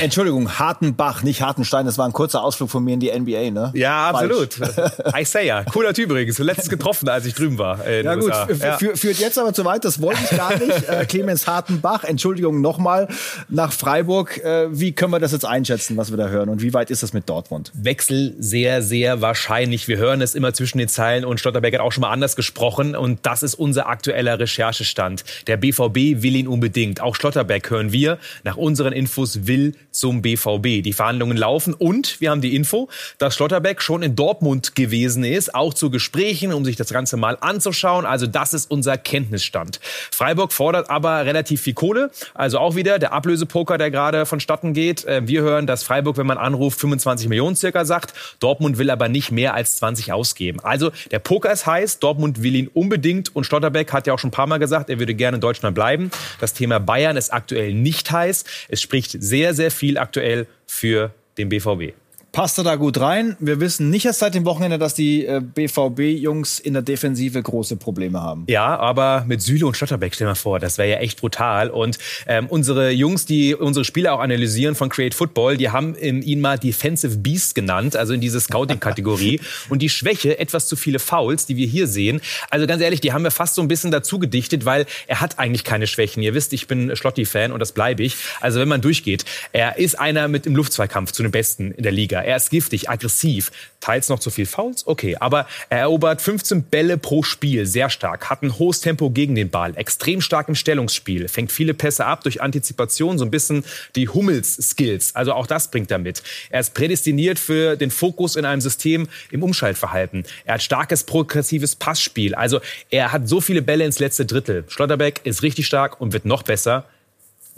Entschuldigung, 0.00 0.58
Hartenbach, 0.58 1.22
nicht 1.22 1.42
Hartenstein, 1.42 1.84
das 1.84 1.98
war 1.98 2.06
ein 2.06 2.12
kurzer 2.12 2.42
Ausflug 2.44 2.70
von 2.70 2.84
mir 2.84 2.94
in 2.94 3.00
die 3.00 3.10
NBA, 3.10 3.50
ne? 3.50 3.72
Ja, 3.74 4.10
absolut. 4.10 4.58
Isaiah, 5.18 5.64
cooler 5.64 5.92
Typ 5.92 6.10
übrigens, 6.10 6.38
letztes 6.38 6.68
getroffen, 6.68 7.08
als 7.08 7.26
ich 7.26 7.34
drüben 7.34 7.58
war. 7.58 7.88
ja 7.88 8.14
gut, 8.14 8.32
ja. 8.60 8.76
führt 8.76 9.18
jetzt 9.18 9.38
aber 9.38 9.52
zu 9.52 9.64
weit, 9.64 9.84
das 9.84 10.00
wollte 10.00 10.20
ich 10.22 10.36
gar 10.36 10.56
nicht. 10.56 10.88
Äh, 10.88 11.06
Clemens 11.06 11.46
Hartenbach, 11.46 12.04
Entschuldigung 12.04 12.60
nochmal, 12.60 13.08
nach 13.48 13.72
Freiburg. 13.72 14.38
Äh, 14.38 14.68
wie 14.70 14.92
können 14.92 15.12
wir 15.12 15.18
das 15.18 15.32
jetzt 15.32 15.44
einschätzen, 15.44 15.96
was 15.96 16.10
wir 16.10 16.16
da 16.16 16.28
hören 16.28 16.48
und 16.48 16.62
wie 16.62 16.72
weit 16.72 16.90
ist 16.90 17.02
das 17.02 17.12
mit 17.12 17.28
Dortmund? 17.28 17.72
Wechsel 17.74 18.34
sehr, 18.38 18.82
sehr 18.82 19.20
wahrscheinlich. 19.20 19.88
Wir 19.88 19.98
hören 19.98 20.22
es 20.22 20.34
immer 20.34 20.54
zwischen 20.54 20.78
den 20.78 20.88
Zeilen 20.88 21.24
und 21.24 21.40
Stotterberg 21.40 21.74
hat 21.74 21.80
auch 21.80 21.92
schon 21.92 22.02
mal 22.02 22.10
anders 22.10 22.36
gesprochen 22.36 22.94
und 22.94 23.20
das 23.22 23.42
ist 23.42 23.54
unser 23.54 23.88
aktueller 23.88 24.38
Recherchestand. 24.38 25.24
Der 25.46 25.56
BVB 25.56 26.22
will 26.22 26.36
ihn 26.36 26.48
unbedingt. 26.48 27.00
Auch 27.00 27.16
Schlotterberg 27.16 27.68
hören 27.70 27.92
wir. 27.92 28.18
Nach 28.44 28.56
unseren 28.56 28.92
Infos 28.92 29.46
will 29.46 29.74
zum 29.90 30.22
BVB. 30.22 30.82
Die 30.82 30.92
Verhandlungen 30.92 31.36
laufen 31.36 31.74
und 31.74 32.20
wir 32.20 32.30
haben 32.30 32.40
die 32.40 32.54
Info, 32.54 32.88
dass 33.18 33.34
Schlotterbeck 33.34 33.82
schon 33.82 34.02
in 34.02 34.16
Dortmund 34.16 34.74
gewesen 34.74 35.24
ist, 35.24 35.54
auch 35.54 35.74
zu 35.74 35.90
Gesprächen, 35.90 36.52
um 36.52 36.64
sich 36.64 36.76
das 36.76 36.90
Ganze 36.90 37.16
mal 37.16 37.36
anzuschauen. 37.40 38.06
Also 38.06 38.26
das 38.26 38.54
ist 38.54 38.70
unser 38.70 38.96
Kenntnisstand. 38.98 39.80
Freiburg 40.10 40.52
fordert 40.52 40.90
aber 40.90 41.24
relativ 41.24 41.62
viel 41.62 41.74
Kohle. 41.74 42.10
Also 42.34 42.58
auch 42.58 42.76
wieder 42.76 42.98
der 42.98 43.12
Ablösepoker, 43.12 43.78
der 43.78 43.90
gerade 43.90 44.26
vonstatten 44.26 44.72
geht. 44.72 45.04
Äh, 45.04 45.26
wir 45.26 45.42
hören, 45.42 45.66
dass 45.66 45.82
Freiburg, 45.82 46.16
wenn 46.16 46.26
man 46.26 46.38
anruft, 46.38 46.80
25 46.80 47.28
Millionen 47.28 47.56
circa 47.56 47.84
sagt. 47.84 48.14
Dortmund 48.40 48.78
will 48.78 48.90
aber 48.90 49.08
nicht 49.08 49.30
mehr 49.30 49.54
als 49.54 49.76
20 49.76 50.12
ausgeben. 50.12 50.60
Also 50.60 50.90
der 51.10 51.18
Poker 51.18 51.52
ist 51.52 51.66
heiß. 51.66 51.98
Dortmund 51.98 52.42
will 52.42 52.54
ihn 52.54 52.68
unbedingt 52.68 53.34
und 53.34 53.44
Schlotterbeck 53.44 53.92
hat 53.92 54.06
ja 54.06 54.14
auch 54.14 54.18
schon 54.18 54.28
ein 54.28 54.32
paar 54.32 54.46
Mal 54.46 54.58
gesagt, 54.58 54.90
er 54.90 54.98
würde 54.98 55.14
gerne 55.14 55.36
in 55.36 55.40
Deutschland 55.40 55.74
bleiben. 55.74 56.10
Das 56.40 56.54
Thema 56.54 56.78
Bayern 56.78 57.16
ist 57.16 57.32
aktuell 57.32 57.74
nicht 57.74 58.10
heiß. 58.10 58.44
Es 58.68 58.80
spricht 58.80 59.16
sehr, 59.22 59.54
sehr 59.54 59.69
viel 59.70 59.98
aktuell 59.98 60.46
für 60.66 61.12
den 61.38 61.48
BVB. 61.48 61.94
Passt 62.32 62.58
er 62.58 62.64
da 62.64 62.76
gut 62.76 63.00
rein. 63.00 63.36
Wir 63.40 63.60
wissen 63.60 63.90
nicht 63.90 64.06
erst 64.06 64.20
seit 64.20 64.34
dem 64.34 64.44
Wochenende, 64.44 64.78
dass 64.78 64.94
die 64.94 65.26
äh, 65.26 65.40
BVB-Jungs 65.40 66.60
in 66.60 66.74
der 66.74 66.82
Defensive 66.82 67.42
große 67.42 67.76
Probleme 67.76 68.22
haben. 68.22 68.44
Ja, 68.48 68.78
aber 68.78 69.24
mit 69.26 69.42
Süle 69.42 69.66
und 69.66 69.76
Schlotterbeck, 69.76 70.14
stell 70.14 70.26
mal 70.26 70.34
vor, 70.34 70.60
das 70.60 70.78
wäre 70.78 70.90
ja 70.90 70.96
echt 70.98 71.20
brutal. 71.20 71.70
Und 71.70 71.98
ähm, 72.26 72.46
unsere 72.48 72.90
Jungs, 72.90 73.26
die 73.26 73.54
unsere 73.54 73.84
Spiele 73.84 74.12
auch 74.12 74.20
analysieren 74.20 74.74
von 74.74 74.88
Create 74.88 75.14
Football, 75.14 75.56
die 75.56 75.70
haben 75.70 75.96
ihn 75.96 76.40
mal 76.40 76.58
Defensive 76.58 77.18
Beast 77.18 77.54
genannt, 77.54 77.96
also 77.96 78.12
in 78.14 78.20
diese 78.20 78.40
Scouting-Kategorie. 78.40 79.40
und 79.68 79.82
die 79.82 79.88
Schwäche, 79.88 80.38
etwas 80.38 80.68
zu 80.68 80.76
viele 80.76 80.98
Fouls, 80.98 81.46
die 81.46 81.56
wir 81.56 81.66
hier 81.66 81.86
sehen. 81.86 82.20
Also 82.48 82.66
ganz 82.66 82.82
ehrlich, 82.82 83.00
die 83.00 83.12
haben 83.12 83.24
wir 83.24 83.30
fast 83.30 83.56
so 83.56 83.62
ein 83.62 83.68
bisschen 83.68 83.90
dazu 83.90 84.18
gedichtet, 84.18 84.64
weil 84.64 84.86
er 85.06 85.20
hat 85.20 85.38
eigentlich 85.38 85.64
keine 85.64 85.86
Schwächen. 85.86 86.22
Ihr 86.22 86.34
wisst, 86.34 86.52
ich 86.52 86.68
bin 86.68 86.94
Schlotti-Fan 86.94 87.50
und 87.50 87.58
das 87.58 87.72
bleibe 87.72 88.02
ich. 88.02 88.16
Also 88.40 88.60
wenn 88.60 88.68
man 88.68 88.80
durchgeht, 88.80 89.24
er 89.52 89.78
ist 89.78 89.98
einer 89.98 90.28
mit 90.28 90.46
im 90.46 90.54
Luftzweikampf 90.54 91.12
zu 91.12 91.22
den 91.22 91.32
Besten 91.32 91.72
in 91.72 91.82
der 91.82 91.92
Liga. 91.92 92.19
Er 92.24 92.36
ist 92.36 92.50
giftig, 92.50 92.88
aggressiv, 92.88 93.50
teils 93.80 94.08
noch 94.08 94.18
zu 94.18 94.30
viel 94.30 94.46
Fouls, 94.46 94.86
okay, 94.86 95.16
aber 95.18 95.46
er 95.68 95.80
erobert 95.80 96.20
15 96.20 96.64
Bälle 96.64 96.98
pro 96.98 97.22
Spiel, 97.22 97.66
sehr 97.66 97.90
stark, 97.90 98.30
hat 98.30 98.42
ein 98.42 98.58
hohes 98.58 98.80
Tempo 98.80 99.10
gegen 99.10 99.34
den 99.34 99.50
Ball, 99.50 99.76
extrem 99.76 100.20
stark 100.20 100.48
im 100.48 100.54
Stellungsspiel, 100.54 101.28
fängt 101.28 101.52
viele 101.52 101.74
Pässe 101.74 102.04
ab 102.04 102.22
durch 102.22 102.42
Antizipation, 102.42 103.18
so 103.18 103.24
ein 103.24 103.30
bisschen 103.30 103.64
die 103.96 104.08
Hummels-Skills, 104.08 105.16
also 105.16 105.32
auch 105.32 105.46
das 105.46 105.70
bringt 105.70 105.90
er 105.90 105.98
mit. 105.98 106.22
Er 106.50 106.60
ist 106.60 106.74
prädestiniert 106.74 107.38
für 107.38 107.76
den 107.76 107.90
Fokus 107.90 108.36
in 108.36 108.44
einem 108.44 108.60
System 108.60 109.08
im 109.30 109.42
Umschaltverhalten. 109.42 110.24
Er 110.44 110.54
hat 110.54 110.62
starkes 110.62 111.04
progressives 111.04 111.76
Passspiel, 111.76 112.34
also 112.34 112.60
er 112.90 113.12
hat 113.12 113.28
so 113.28 113.40
viele 113.40 113.62
Bälle 113.62 113.84
ins 113.84 113.98
letzte 113.98 114.26
Drittel. 114.26 114.64
Schlotterbeck 114.68 115.20
ist 115.24 115.42
richtig 115.42 115.66
stark 115.66 116.00
und 116.00 116.12
wird 116.12 116.24
noch 116.24 116.42
besser. 116.42 116.86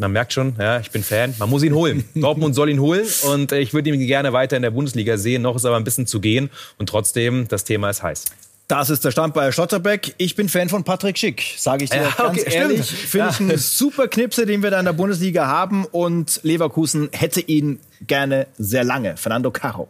Man 0.02 0.10
merkt 0.10 0.32
schon, 0.32 0.56
ja, 0.58 0.80
ich 0.80 0.90
bin 0.90 1.04
Fan. 1.04 1.32
Man 1.38 1.48
muss 1.48 1.62
ihn 1.62 1.74
holen. 1.74 2.04
Dortmund 2.16 2.56
soll 2.56 2.68
ihn 2.70 2.80
holen 2.80 3.06
und 3.32 3.52
ich 3.52 3.72
würde 3.72 3.88
ihn 3.88 4.04
gerne 4.04 4.32
weiter 4.32 4.56
in 4.56 4.62
der 4.62 4.72
Bundesliga 4.72 5.16
sehen. 5.16 5.42
Noch 5.42 5.54
ist 5.54 5.64
aber 5.64 5.76
ein 5.76 5.84
bisschen 5.84 6.08
zu 6.08 6.20
gehen 6.20 6.50
und 6.76 6.88
trotzdem, 6.88 7.46
das 7.46 7.62
Thema 7.62 7.88
ist 7.88 8.02
heiß. 8.02 8.24
Das 8.66 8.90
ist 8.90 9.04
der 9.04 9.12
Stand 9.12 9.32
bei 9.32 9.52
Schlotterbeck. 9.52 10.14
Ich 10.18 10.34
bin 10.34 10.48
Fan 10.48 10.68
von 10.68 10.82
Patrick 10.82 11.16
Schick, 11.16 11.54
sage 11.56 11.84
ich 11.84 11.90
dir 11.90 12.02
ja, 12.02 12.14
ganz 12.16 12.40
okay, 12.40 12.52
ehrlich. 12.52 12.90
Finde 12.90 13.28
ich 13.30 13.40
einen 13.40 13.58
super 13.58 14.08
Knipse, 14.08 14.44
den 14.44 14.64
wir 14.64 14.72
da 14.72 14.80
in 14.80 14.86
der 14.86 14.92
Bundesliga 14.92 15.46
haben 15.46 15.84
und 15.84 16.40
Leverkusen 16.42 17.08
hätte 17.12 17.40
ihn 17.40 17.78
gerne 18.04 18.48
sehr 18.58 18.82
lange. 18.82 19.16
Fernando 19.16 19.52
Caro. 19.52 19.88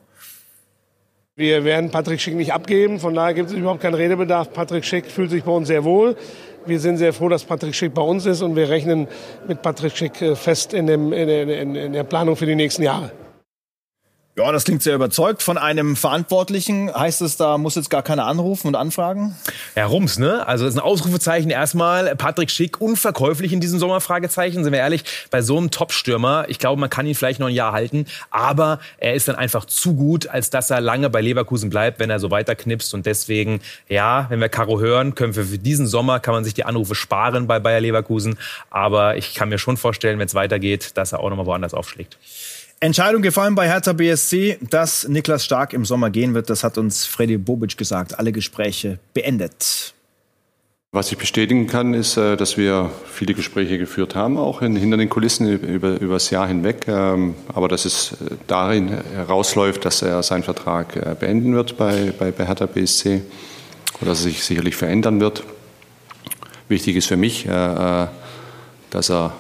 Wir 1.36 1.64
werden 1.64 1.90
Patrick 1.90 2.20
Schick 2.20 2.34
nicht 2.34 2.52
abgeben, 2.52 3.00
von 3.00 3.14
daher 3.14 3.32
gibt 3.32 3.48
es 3.48 3.56
überhaupt 3.56 3.80
keinen 3.80 3.94
Redebedarf. 3.94 4.52
Patrick 4.52 4.84
Schick 4.84 5.06
fühlt 5.06 5.30
sich 5.30 5.44
bei 5.44 5.52
uns 5.52 5.68
sehr 5.68 5.84
wohl. 5.84 6.16
Wir 6.66 6.80
sind 6.80 6.98
sehr 6.98 7.12
froh, 7.12 7.28
dass 7.28 7.44
Patrick 7.44 7.74
Schick 7.74 7.94
bei 7.94 8.02
uns 8.02 8.26
ist 8.26 8.42
und 8.42 8.56
wir 8.56 8.68
rechnen 8.68 9.08
mit 9.48 9.62
Patrick 9.62 9.96
Schick 9.96 10.20
äh, 10.22 10.36
fest 10.36 10.74
in, 10.74 10.86
dem, 10.86 11.12
in, 11.12 11.74
in 11.74 11.92
der 11.92 12.04
Planung 12.04 12.36
für 12.36 12.46
die 12.46 12.54
nächsten 12.54 12.82
Jahre. 12.82 13.10
Ja, 14.34 14.50
das 14.50 14.64
klingt 14.64 14.82
sehr 14.82 14.94
überzeugt. 14.94 15.42
Von 15.42 15.58
einem 15.58 15.94
Verantwortlichen 15.94 16.90
heißt 16.90 17.20
es, 17.20 17.36
da 17.36 17.58
muss 17.58 17.74
jetzt 17.74 17.90
gar 17.90 18.02
keiner 18.02 18.24
anrufen 18.24 18.68
und 18.68 18.76
anfragen? 18.76 19.36
Ja, 19.76 19.84
Rums, 19.84 20.18
ne? 20.18 20.46
Also 20.48 20.64
das 20.64 20.72
ist 20.72 20.80
ein 20.80 20.84
Ausrufezeichen 20.84 21.50
erstmal. 21.50 22.16
Patrick 22.16 22.50
Schick, 22.50 22.80
unverkäuflich 22.80 23.52
in 23.52 23.60
diesem 23.60 23.78
Sommer, 23.78 24.00
Fragezeichen. 24.00 24.64
Sind 24.64 24.72
wir 24.72 24.80
ehrlich, 24.80 25.04
bei 25.30 25.42
so 25.42 25.58
einem 25.58 25.70
Top-Stürmer, 25.70 26.46
ich 26.48 26.58
glaube, 26.58 26.80
man 26.80 26.88
kann 26.88 27.04
ihn 27.04 27.14
vielleicht 27.14 27.40
noch 27.40 27.48
ein 27.48 27.54
Jahr 27.54 27.72
halten, 27.72 28.06
aber 28.30 28.80
er 28.96 29.12
ist 29.12 29.28
dann 29.28 29.36
einfach 29.36 29.66
zu 29.66 29.94
gut, 29.94 30.26
als 30.28 30.48
dass 30.48 30.70
er 30.70 30.80
lange 30.80 31.10
bei 31.10 31.20
Leverkusen 31.20 31.68
bleibt, 31.68 32.00
wenn 32.00 32.08
er 32.08 32.18
so 32.18 32.30
weiterknipst. 32.30 32.94
Und 32.94 33.04
deswegen, 33.04 33.60
ja, 33.90 34.24
wenn 34.30 34.40
wir 34.40 34.48
Caro 34.48 34.80
hören, 34.80 35.14
können 35.14 35.36
wir 35.36 35.44
für 35.44 35.58
diesen 35.58 35.86
Sommer, 35.86 36.20
kann 36.20 36.32
man 36.32 36.44
sich 36.44 36.54
die 36.54 36.64
Anrufe 36.64 36.94
sparen 36.94 37.46
bei 37.46 37.60
Bayer 37.60 37.80
Leverkusen. 37.80 38.38
Aber 38.70 39.14
ich 39.18 39.34
kann 39.34 39.50
mir 39.50 39.58
schon 39.58 39.76
vorstellen, 39.76 40.18
wenn 40.18 40.26
es 40.26 40.34
weitergeht, 40.34 40.92
dass 40.94 41.12
er 41.12 41.20
auch 41.20 41.28
nochmal 41.28 41.44
woanders 41.44 41.74
aufschlägt. 41.74 42.16
Entscheidung 42.82 43.22
gefallen 43.22 43.54
bei 43.54 43.68
Hertha 43.68 43.92
BSC, 43.92 44.58
dass 44.60 45.06
Niklas 45.06 45.44
Stark 45.44 45.72
im 45.72 45.84
Sommer 45.84 46.10
gehen 46.10 46.34
wird. 46.34 46.50
Das 46.50 46.64
hat 46.64 46.78
uns 46.78 47.06
Freddy 47.06 47.38
Bobic 47.38 47.78
gesagt. 47.78 48.18
Alle 48.18 48.32
Gespräche 48.32 48.98
beendet. 49.14 49.94
Was 50.90 51.12
ich 51.12 51.16
bestätigen 51.16 51.68
kann, 51.68 51.94
ist, 51.94 52.16
äh, 52.16 52.36
dass 52.36 52.56
wir 52.56 52.90
viele 53.06 53.34
Gespräche 53.34 53.78
geführt 53.78 54.16
haben, 54.16 54.36
auch 54.36 54.58
hinter 54.62 54.96
den 54.96 55.08
Kulissen 55.08 55.46
über, 55.60 56.00
über 56.00 56.14
das 56.14 56.30
Jahr 56.30 56.48
hinweg. 56.48 56.88
Ähm, 56.88 57.36
aber 57.54 57.68
dass 57.68 57.84
es 57.84 58.14
äh, 58.14 58.34
darin 58.48 58.88
herausläuft, 58.88 59.84
dass 59.84 60.02
er 60.02 60.20
seinen 60.24 60.42
Vertrag 60.42 60.96
äh, 60.96 61.14
beenden 61.14 61.54
wird 61.54 61.76
bei, 61.76 62.12
bei, 62.18 62.32
bei 62.32 62.46
Hertha 62.46 62.66
BSC 62.66 63.22
oder 64.00 64.10
dass 64.10 64.22
er 64.22 64.30
sich 64.32 64.42
sicherlich 64.42 64.74
verändern 64.74 65.20
wird. 65.20 65.44
Wichtig 66.66 66.96
ist 66.96 67.06
für 67.06 67.16
mich, 67.16 67.44
dass 67.44 69.10
er 69.10 69.34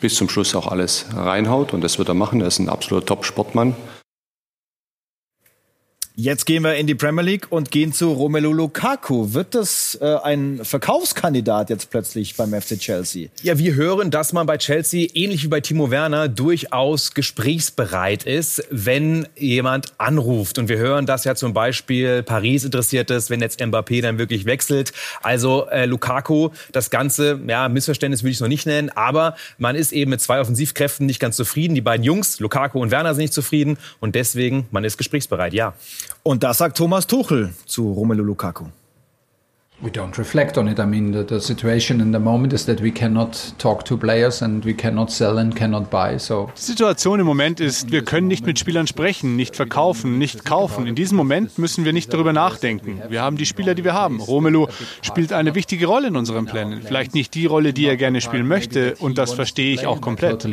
bis 0.00 0.14
zum 0.14 0.28
Schluss 0.28 0.54
auch 0.54 0.66
alles 0.66 1.06
reinhaut 1.14 1.72
und 1.72 1.82
das 1.82 1.98
wird 1.98 2.08
er 2.08 2.14
machen. 2.14 2.40
Er 2.40 2.48
ist 2.48 2.58
ein 2.58 2.68
absoluter 2.68 3.06
Top-Sportmann. 3.06 3.74
Jetzt 6.20 6.46
gehen 6.46 6.64
wir 6.64 6.74
in 6.74 6.88
die 6.88 6.96
Premier 6.96 7.22
League 7.22 7.46
und 7.50 7.70
gehen 7.70 7.92
zu 7.92 8.10
Romelu 8.10 8.52
Lukaku. 8.52 9.34
Wird 9.34 9.54
das 9.54 9.96
äh, 10.00 10.16
ein 10.24 10.64
Verkaufskandidat 10.64 11.70
jetzt 11.70 11.90
plötzlich 11.90 12.34
beim 12.34 12.60
FC 12.60 12.76
Chelsea? 12.76 13.28
Ja, 13.44 13.56
wir 13.56 13.76
hören, 13.76 14.10
dass 14.10 14.32
man 14.32 14.44
bei 14.44 14.58
Chelsea, 14.58 15.10
ähnlich 15.14 15.44
wie 15.44 15.46
bei 15.46 15.60
Timo 15.60 15.92
Werner, 15.92 16.26
durchaus 16.26 17.14
gesprächsbereit 17.14 18.24
ist, 18.24 18.64
wenn 18.68 19.28
jemand 19.36 19.92
anruft. 19.98 20.58
Und 20.58 20.68
wir 20.68 20.78
hören, 20.78 21.06
dass 21.06 21.22
ja 21.22 21.36
zum 21.36 21.52
Beispiel 21.52 22.24
Paris 22.24 22.64
interessiert 22.64 23.12
ist, 23.12 23.30
wenn 23.30 23.40
jetzt 23.40 23.60
Mbappé 23.60 24.02
dann 24.02 24.18
wirklich 24.18 24.44
wechselt. 24.44 24.92
Also 25.22 25.68
äh, 25.68 25.86
Lukaku, 25.86 26.48
das 26.72 26.90
Ganze, 26.90 27.38
ja, 27.46 27.68
Missverständnis 27.68 28.24
würde 28.24 28.30
ich 28.32 28.38
es 28.38 28.40
noch 28.40 28.48
nicht 28.48 28.66
nennen, 28.66 28.90
aber 28.90 29.36
man 29.56 29.76
ist 29.76 29.92
eben 29.92 30.10
mit 30.10 30.20
zwei 30.20 30.40
Offensivkräften 30.40 31.06
nicht 31.06 31.20
ganz 31.20 31.36
zufrieden. 31.36 31.76
Die 31.76 31.80
beiden 31.80 32.02
Jungs, 32.02 32.40
Lukaku 32.40 32.80
und 32.80 32.90
Werner, 32.90 33.14
sind 33.14 33.22
nicht 33.22 33.34
zufrieden 33.34 33.78
und 34.00 34.16
deswegen, 34.16 34.66
man 34.72 34.82
ist 34.82 34.98
gesprächsbereit, 34.98 35.54
ja. 35.54 35.74
Und 36.22 36.42
das 36.42 36.58
sagt 36.58 36.76
Thomas 36.76 37.06
Tuchel 37.06 37.54
zu 37.66 37.92
Romelu 37.92 38.22
Lukaku. 38.22 38.66
We 39.80 39.90
don't 39.90 40.18
reflect 40.18 40.58
on 40.58 40.66
it. 40.66 40.80
I 40.80 40.86
mean, 40.86 41.12
the, 41.12 41.22
the, 41.22 41.40
situation 41.40 42.00
in 42.00 42.12
the 42.12 42.18
moment 42.18 42.52
is 42.52 42.66
that 42.66 42.82
we 42.82 42.90
cannot 42.90 43.54
talk 43.58 43.84
to 43.84 43.96
players 43.96 44.42
and 44.42 44.64
we 44.64 44.74
cannot 44.74 45.12
sell 45.12 45.38
and 45.38 45.54
cannot 45.54 45.88
buy. 45.88 46.18
So. 46.18 46.50
Die 46.56 46.62
Situation 46.62 47.20
im 47.20 47.26
Moment 47.26 47.60
ist, 47.60 47.92
wir 47.92 48.02
können 48.02 48.26
nicht 48.26 48.44
mit 48.44 48.58
Spielern 48.58 48.88
sprechen, 48.88 49.36
nicht 49.36 49.54
verkaufen, 49.54 50.18
nicht 50.18 50.44
kaufen. 50.44 50.88
In 50.88 50.96
diesem 50.96 51.16
Moment 51.16 51.58
müssen 51.58 51.84
wir 51.84 51.92
nicht 51.92 52.12
darüber 52.12 52.32
nachdenken. 52.32 53.00
Wir 53.08 53.22
haben 53.22 53.36
die 53.36 53.46
Spieler, 53.46 53.76
die 53.76 53.84
wir 53.84 53.94
haben. 53.94 54.20
Romelu 54.20 54.66
spielt 55.00 55.32
eine 55.32 55.54
wichtige 55.54 55.86
Rolle 55.86 56.08
in 56.08 56.16
unseren 56.16 56.46
Plänen. 56.46 56.82
Vielleicht 56.82 57.14
nicht 57.14 57.32
die 57.36 57.46
Rolle, 57.46 57.72
die 57.72 57.86
er 57.86 57.96
gerne 57.96 58.20
spielen 58.20 58.48
möchte, 58.48 58.96
und 58.98 59.16
das 59.16 59.32
verstehe 59.32 59.72
ich 59.72 59.86
auch 59.86 60.00
komplett 60.00 60.44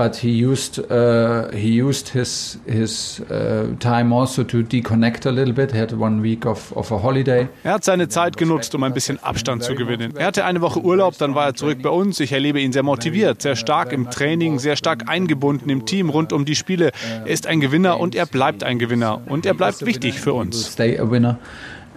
but 0.00 0.16
he 0.16 0.30
used 0.30 0.78
uh, 0.90 1.50
he 1.52 1.78
used 1.78 2.08
his 2.08 2.58
his 2.64 3.20
uh, 3.30 3.76
time 3.80 4.14
also 4.14 4.42
to 4.44 4.62
deconnect 4.62 5.26
a 5.26 5.30
little 5.30 5.52
bit. 5.52 5.72
He 5.72 5.78
had 5.78 5.92
one 5.92 6.22
week 6.22 6.46
of, 6.46 6.74
of 6.74 6.90
a 6.90 7.02
holiday. 7.02 7.48
Er 7.64 7.74
hat 7.74 7.84
seine 7.84 8.08
Zeit 8.08 8.38
genutzt, 8.38 8.74
um 8.74 8.82
ein 8.82 8.94
bisschen 8.94 9.22
Abstand 9.22 9.62
zu 9.62 9.74
gewinnen. 9.74 10.16
Er 10.16 10.28
hatte 10.28 10.46
eine 10.46 10.62
Woche 10.62 10.80
Urlaub, 10.80 11.18
dann 11.18 11.34
war 11.34 11.44
er 11.48 11.54
zurück 11.54 11.82
bei 11.82 11.90
uns. 11.90 12.18
Ich 12.18 12.32
erlebe 12.32 12.60
ihn 12.60 12.72
sehr 12.72 12.82
motiviert, 12.82 13.42
sehr 13.42 13.56
stark 13.56 13.92
im 13.92 14.08
Training, 14.08 14.58
sehr 14.58 14.76
stark 14.76 15.06
eingebunden 15.06 15.68
im 15.68 15.84
Team 15.84 16.08
rund 16.08 16.32
um 16.32 16.46
die 16.46 16.56
Spiele. 16.56 16.92
Er 17.26 17.30
ist 17.30 17.46
ein 17.46 17.60
Gewinner 17.60 18.00
und 18.00 18.14
er 18.14 18.24
bleibt 18.24 18.64
ein 18.64 18.78
Gewinner 18.78 19.20
und 19.26 19.44
er 19.44 19.52
bleibt 19.52 19.84
wichtig 19.84 20.18
für 20.18 20.32
uns. 20.32 20.72
Stay 20.72 20.98
a 20.98 21.10
winner. 21.10 21.38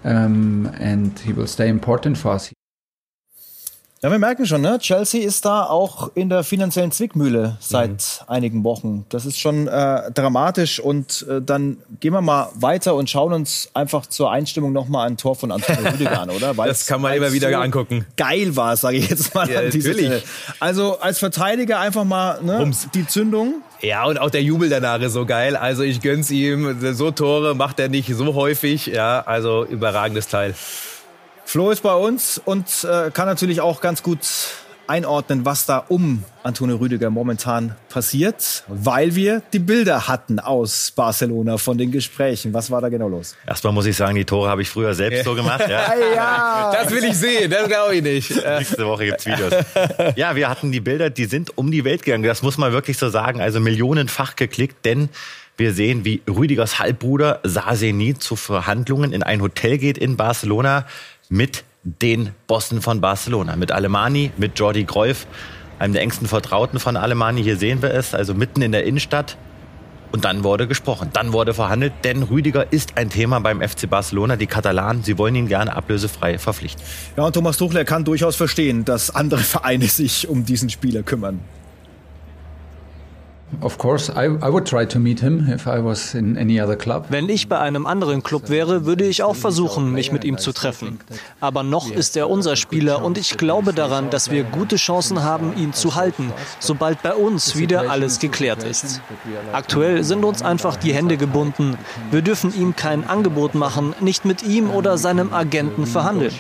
And 0.04 1.18
he 1.26 1.34
will 1.34 1.48
stay 1.48 1.70
important 1.70 2.18
for 2.18 2.34
us. 2.34 2.52
Ja, 4.04 4.12
wir 4.12 4.20
merken 4.20 4.46
schon, 4.46 4.60
ne? 4.60 4.80
Chelsea 4.80 5.26
ist 5.26 5.46
da 5.46 5.64
auch 5.64 6.12
in 6.14 6.28
der 6.28 6.44
finanziellen 6.44 6.92
Zwickmühle 6.92 7.56
seit 7.62 7.90
mhm. 7.90 8.34
einigen 8.34 8.64
Wochen. 8.66 9.06
Das 9.08 9.26
ist 9.26 9.40
schon 9.40 9.70
äh, 9.70 10.12
dramatisch. 10.12 10.82
Und 10.82 11.26
äh, 11.30 11.42
dann 11.42 11.78
gehen 12.02 12.12
wir 12.12 12.20
mal 12.20 12.50
weiter 12.56 12.96
und 12.96 13.10
schauen 13.10 13.32
uns 13.32 13.70
einfach 13.74 14.06
zur 14.06 14.30
Einstimmung 14.30 14.74
nochmal 14.74 15.08
ein 15.08 15.16
Tor 15.16 15.38
von 15.38 15.54
Antonio 15.54 15.90
Rüdiger 15.94 16.20
an, 16.20 16.32
oder? 16.32 16.58
Weil's, 16.58 16.80
das 16.80 16.88
kann 16.88 17.00
man 17.00 17.14
immer 17.14 17.32
wieder 17.32 17.50
so 17.50 17.56
angucken. 17.56 18.06
Geil 18.18 18.54
war, 18.58 18.76
sage 18.76 18.98
ich 18.98 19.10
jetzt 19.10 19.34
mal. 19.34 19.50
Ja, 19.50 19.62
natürlich. 19.62 20.22
Also 20.60 21.00
als 21.00 21.20
Verteidiger 21.20 21.80
einfach 21.80 22.04
mal 22.04 22.44
ne, 22.44 22.72
die 22.94 23.08
Zündung. 23.08 23.62
Ja, 23.80 24.04
und 24.04 24.20
auch 24.20 24.32
der 24.32 24.44
Jubel 24.44 24.68
danach 24.68 25.00
ist 25.00 25.14
so 25.14 25.26
geil. 25.26 25.56
Also 25.56 25.84
ich 25.84 26.02
gönn's 26.02 26.30
ihm. 26.30 26.94
So 26.94 27.12
Tore 27.12 27.56
macht 27.56 27.80
er 27.80 27.88
nicht 27.88 28.14
so 28.14 28.34
häufig. 28.34 28.88
Ja, 28.88 29.22
also 29.22 29.64
überragendes 29.64 30.28
Teil. 30.28 30.56
Flo 31.46 31.72
ist 31.72 31.82
bei 31.84 31.94
uns 31.94 32.42
und 32.44 32.66
äh, 32.84 33.12
kann 33.12 33.28
natürlich 33.28 33.62
auch 33.62 33.82
ganz 33.82 34.02
gut 34.02 34.20
einordnen, 34.88 35.46
was 35.46 35.66
da 35.66 35.86
um 35.88 36.24
Antonio 36.44 36.76
Rüdiger 36.76 37.10
momentan 37.10 37.76
passiert, 37.90 38.64
weil 38.68 39.16
wir 39.16 39.42
die 39.54 39.60
Bilder 39.60 40.08
hatten 40.08 40.40
aus 40.40 40.92
Barcelona 40.92 41.58
von 41.58 41.78
den 41.78 41.92
Gesprächen. 41.92 42.54
Was 42.54 42.70
war 42.70 42.82
da 42.82 42.90
genau 42.90 43.08
los? 43.08 43.36
Erstmal 43.48 43.72
muss 43.74 43.86
ich 43.86 43.96
sagen, 43.96 44.16
die 44.16 44.26
Tore 44.26 44.50
habe 44.50 44.62
ich 44.62 44.70
früher 44.70 44.94
selbst 44.94 45.24
so 45.24 45.36
gemacht. 45.36 45.64
Ja. 45.70 45.94
ja. 46.16 46.72
Das 46.74 46.92
will 46.92 47.04
ich 47.04 47.16
sehen, 47.16 47.50
das 47.50 47.68
glaube 47.68 47.96
ich 47.96 48.04
nicht. 48.04 48.32
Nächste 48.46 48.86
Woche 48.86 49.06
gibt's 49.06 49.26
Videos. 49.26 49.54
Ja, 50.16 50.36
wir 50.36 50.50
hatten 50.50 50.72
die 50.72 50.82
Bilder, 50.82 51.10
die 51.10 51.26
sind 51.26 51.58
um 51.58 51.72
die 51.72 51.86
Welt 51.86 52.04
gegangen. 52.04 52.24
Das 52.24 52.42
muss 52.42 52.58
man 52.58 52.74
wirklich 52.74 52.98
so 52.98 53.10
sagen. 53.10 53.40
Also 53.42 53.60
millionenfach 53.60 54.36
geklickt, 54.36 54.86
denn 54.86 55.10
wir 55.56 55.74
sehen, 55.74 56.04
wie 56.04 56.22
Rüdigers 56.28 56.80
Halbbruder 56.80 57.40
Saseni 57.44 58.16
zu 58.16 58.36
Verhandlungen 58.36 59.14
in 59.14 59.24
ein 59.24 59.42
Hotel 59.42 59.78
geht 59.78 59.98
in 59.98 60.18
Barcelona 60.18 60.86
mit 61.34 61.64
den 61.84 62.30
Bossen 62.46 62.80
von 62.84 63.02
Barcelona, 63.02 63.56
mit 63.56 63.72
Alemani, 63.72 64.32
mit 64.38 64.58
Jordi 64.60 64.84
Greuf, 64.84 65.26
einem 65.80 65.94
der 65.94 66.04
engsten 66.04 66.28
Vertrauten 66.28 66.80
von 66.80 66.96
Alemani. 66.96 67.42
Hier 67.42 67.58
sehen 67.58 67.82
wir 67.82 67.92
es, 67.92 68.14
also 68.14 68.36
mitten 68.36 68.62
in 68.62 68.72
der 68.72 68.84
Innenstadt. 68.84 69.36
Und 70.12 70.26
dann 70.26 70.44
wurde 70.44 70.68
gesprochen, 70.68 71.10
dann 71.12 71.34
wurde 71.34 71.56
verhandelt, 71.56 71.92
denn 72.04 72.22
Rüdiger 72.22 72.72
ist 72.72 72.98
ein 72.98 73.10
Thema 73.10 73.40
beim 73.40 73.68
FC 73.68 73.90
Barcelona. 73.90 74.36
Die 74.36 74.46
Katalanen, 74.46 75.02
sie 75.02 75.18
wollen 75.18 75.34
ihn 75.34 75.48
gerne 75.48 75.76
ablösefrei 75.76 76.38
verpflichten. 76.38 76.84
Ja, 77.18 77.24
und 77.24 77.34
Thomas 77.34 77.58
Tuchel 77.58 77.84
kann 77.84 78.06
durchaus 78.06 78.36
verstehen, 78.36 78.86
dass 78.86 79.10
andere 79.10 79.42
Vereine 79.42 79.88
sich 79.88 80.30
um 80.30 80.46
diesen 80.46 80.70
Spieler 80.70 81.02
kümmern. 81.02 81.40
Wenn 87.10 87.30
ich 87.30 87.48
bei 87.48 87.60
einem 87.60 87.86
anderen 87.86 88.24
Club 88.24 88.50
wäre, 88.50 88.86
würde 88.86 89.06
ich 89.06 89.24
auch 89.24 89.36
versuchen, 89.36 89.92
mich 89.92 90.12
mit 90.12 90.24
ihm 90.24 90.38
zu 90.38 90.52
treffen. 90.52 91.00
Aber 91.40 91.64
noch 91.64 91.90
ist 91.92 92.18
er 92.18 92.30
unser 92.30 92.56
Spieler 92.56 93.04
und 93.04 93.18
ich 93.18 93.38
glaube 93.38 93.74
daran, 93.74 94.10
dass 94.10 94.32
wir 94.32 94.44
gute 94.44 94.76
Chancen 94.76 95.24
haben, 95.24 95.54
ihn 95.58 95.74
zu 95.74 95.96
halten, 95.96 96.32
sobald 96.60 97.02
bei 97.04 97.14
uns 97.14 97.58
wieder 97.58 97.90
alles 97.90 98.20
geklärt 98.20 98.64
ist. 98.64 99.02
Aktuell 99.52 100.04
sind 100.04 100.24
uns 100.24 100.42
einfach 100.42 100.76
die 100.76 100.94
Hände 100.94 101.18
gebunden. 101.18 101.78
Wir 102.12 102.22
dürfen 102.22 102.54
ihm 102.56 102.76
kein 102.76 103.08
Angebot 103.08 103.56
machen, 103.56 103.94
nicht 104.00 104.26
mit 104.26 104.44
ihm 104.44 104.70
oder 104.70 104.98
seinem 104.98 105.34
Agenten 105.34 105.86
verhandeln. 105.86 106.34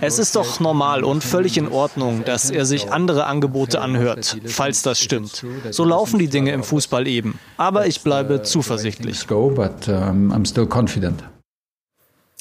Es 0.00 0.18
ist 0.18 0.36
doch 0.36 0.60
normal 0.60 1.04
und 1.04 1.24
völlig 1.24 1.56
in 1.58 1.68
Ordnung, 1.68 2.24
dass 2.24 2.50
er 2.50 2.64
sich 2.66 2.92
andere 2.92 3.26
Angebote 3.26 3.80
anhört, 3.80 4.36
falls 4.46 4.82
das 4.82 5.00
stimmt. 5.00 5.44
So 5.70 5.84
laufen 5.84 6.18
die 6.18 6.28
Dinge 6.28 6.47
Dinge 6.48 6.54
im 6.54 6.64
Fußball 6.64 7.06
eben. 7.06 7.38
Aber 7.56 7.86
ich 7.86 8.02
bleibe 8.02 8.42
zuversichtlich. 8.42 9.26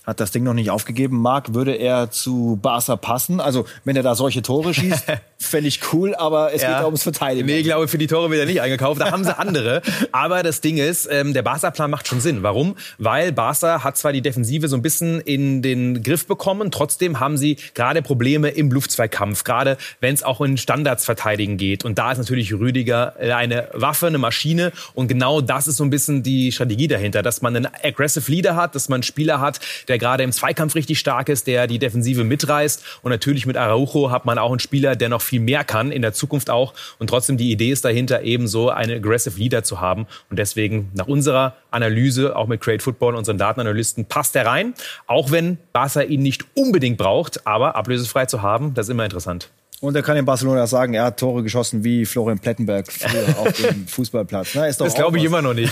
Hat 0.08 0.22
das 0.22 0.32
Ding 0.32 0.44
noch 0.44 0.54
nicht 0.54 0.72
aufgegeben. 0.72 1.22
Marc, 1.22 1.54
würde 1.54 1.74
er 1.74 2.10
zu 2.10 2.58
Barca 2.62 2.96
passen? 2.96 3.42
Also, 3.42 3.66
wenn 3.84 3.98
er 3.98 4.04
da 4.04 4.16
solche 4.16 4.42
Tore 4.42 4.74
schießt, 4.74 5.04
völlig 5.38 5.82
cool, 5.92 6.16
aber 6.16 6.54
es 6.54 6.62
ja. 6.62 6.70
geht 6.70 6.78
auch 6.78 6.86
ums 6.86 7.04
Verteidigen. 7.04 7.46
Nee, 7.46 7.58
ich 7.58 7.66
glaube, 7.66 7.90
für 7.90 7.98
die 7.98 8.08
Tore 8.08 8.32
wird 8.32 8.40
er 8.40 8.46
nicht 8.46 8.62
eingekauft. 8.62 9.02
Da 9.02 9.12
haben 9.12 9.26
sie 9.26 9.38
andere. 9.38 9.82
aber 10.14 10.44
das 10.44 10.62
Ding 10.62 10.78
ist, 10.78 11.10
ähm, 11.12 11.34
der 11.34 11.42
Barca-Plan 11.42 11.92
macht 11.92 12.08
schon 12.08 12.22
Sinn. 12.22 12.42
Warum? 12.42 12.78
Weil 12.98 13.34
Barca 13.34 13.84
hat 13.84 13.98
zwar 13.98 14.14
die 14.14 14.22
Defensive 14.22 14.70
so 14.70 14.78
ein 14.78 14.82
bisschen 14.82 15.20
in 15.20 15.62
den 15.62 16.02
Griff 16.04 16.26
bekommen, 16.26 16.72
trotzdem 16.72 17.20
haben 17.20 17.36
sie 17.36 17.58
gerade 17.74 18.02
Probleme 18.02 18.48
im 18.48 18.72
Luftzweikampf, 18.72 19.44
gerade 19.44 19.76
wenn 20.00 20.14
es 20.14 20.24
auch 20.24 20.40
in 20.40 20.58
Standards 20.58 21.04
verteidigen 21.04 21.58
geht. 21.58 21.84
Und 21.84 21.98
da 21.98 22.14
ist 22.14 22.18
natürlich 22.18 22.54
Rüdiger 22.54 23.18
eine 23.18 23.68
Waffe, 23.74 24.08
eine 24.08 24.20
Maschine. 24.20 24.72
Und 24.94 25.10
genau 25.10 25.42
das 25.42 25.68
ist 25.68 25.76
so 25.76 25.84
ein 25.84 25.90
bisschen 25.90 26.24
die 26.24 26.54
Strategie 26.54 26.88
dahinter, 26.88 27.24
dass 27.24 27.42
man 27.42 27.58
einen 27.58 27.68
aggressive 27.84 28.32
Leader 28.32 28.56
hat, 28.56 28.74
dass 28.74 28.88
man 28.88 29.00
einen 29.00 29.04
Spieler 29.04 29.42
hat, 29.42 29.60
der 29.90 29.97
gerade 29.98 30.24
im 30.24 30.32
Zweikampf 30.32 30.76
richtig 30.76 31.00
stark 31.00 31.30
ist, 31.30 31.48
der 31.48 31.68
die 31.68 31.80
Defensive 31.80 32.24
mitreißt. 32.24 32.84
Und 33.02 33.12
natürlich 33.12 33.46
mit 33.46 33.58
Araujo 33.58 34.12
hat 34.12 34.26
man 34.26 34.38
auch 34.38 34.52
einen 34.52 34.60
Spieler, 34.60 34.96
der 34.96 35.10
noch 35.10 35.22
viel 35.22 35.40
mehr 35.40 35.64
kann, 35.64 35.92
in 35.92 36.02
der 36.02 36.14
Zukunft 36.14 36.50
auch. 36.50 36.74
Und 37.00 37.10
trotzdem 37.10 37.38
die 37.38 37.52
Idee 37.52 37.72
ist 37.72 37.86
dahinter, 37.86 38.24
eben 38.24 38.48
so 38.48 38.70
eine 38.70 38.96
aggressive 38.96 39.38
Leader 39.40 39.64
zu 39.64 39.82
haben. 39.82 40.08
Und 40.30 40.40
deswegen 40.40 40.92
nach 40.94 41.08
unserer 41.08 41.56
Analyse, 41.72 42.36
auch 42.36 42.48
mit 42.48 42.62
Create 42.62 42.82
Football 42.82 43.14
und 43.14 43.20
unseren 43.20 43.38
Datenanalysten, 43.38 44.06
passt 44.06 44.36
er 44.36 44.46
rein. 44.46 44.74
Auch 45.06 45.32
wenn 45.32 45.58
Barca 45.74 46.02
ihn 46.02 46.22
nicht 46.22 46.46
unbedingt 46.56 46.98
braucht, 46.98 47.46
aber 47.46 47.76
ablösefrei 47.76 48.26
zu 48.26 48.42
haben, 48.42 48.74
das 48.74 48.88
ist 48.88 48.92
immer 48.92 49.06
interessant. 49.06 49.50
Und 49.80 49.96
er 49.96 50.02
kann 50.02 50.18
in 50.18 50.26
Barcelona 50.26 50.66
sagen, 50.66 50.96
er 50.96 51.04
hat 51.04 51.20
Tore 51.20 51.44
geschossen 51.44 51.84
wie 51.84 52.04
Florian 52.08 52.40
Plettenberg 52.40 52.92
früher 52.92 53.38
auf 53.38 53.54
dem 53.54 53.86
Fußballplatz. 53.88 54.56
Na, 54.56 54.68
das 54.72 54.96
glaube 54.96 55.20
ich 55.20 55.24
immer 55.24 55.44
noch 55.44 55.54
nicht. 55.54 55.72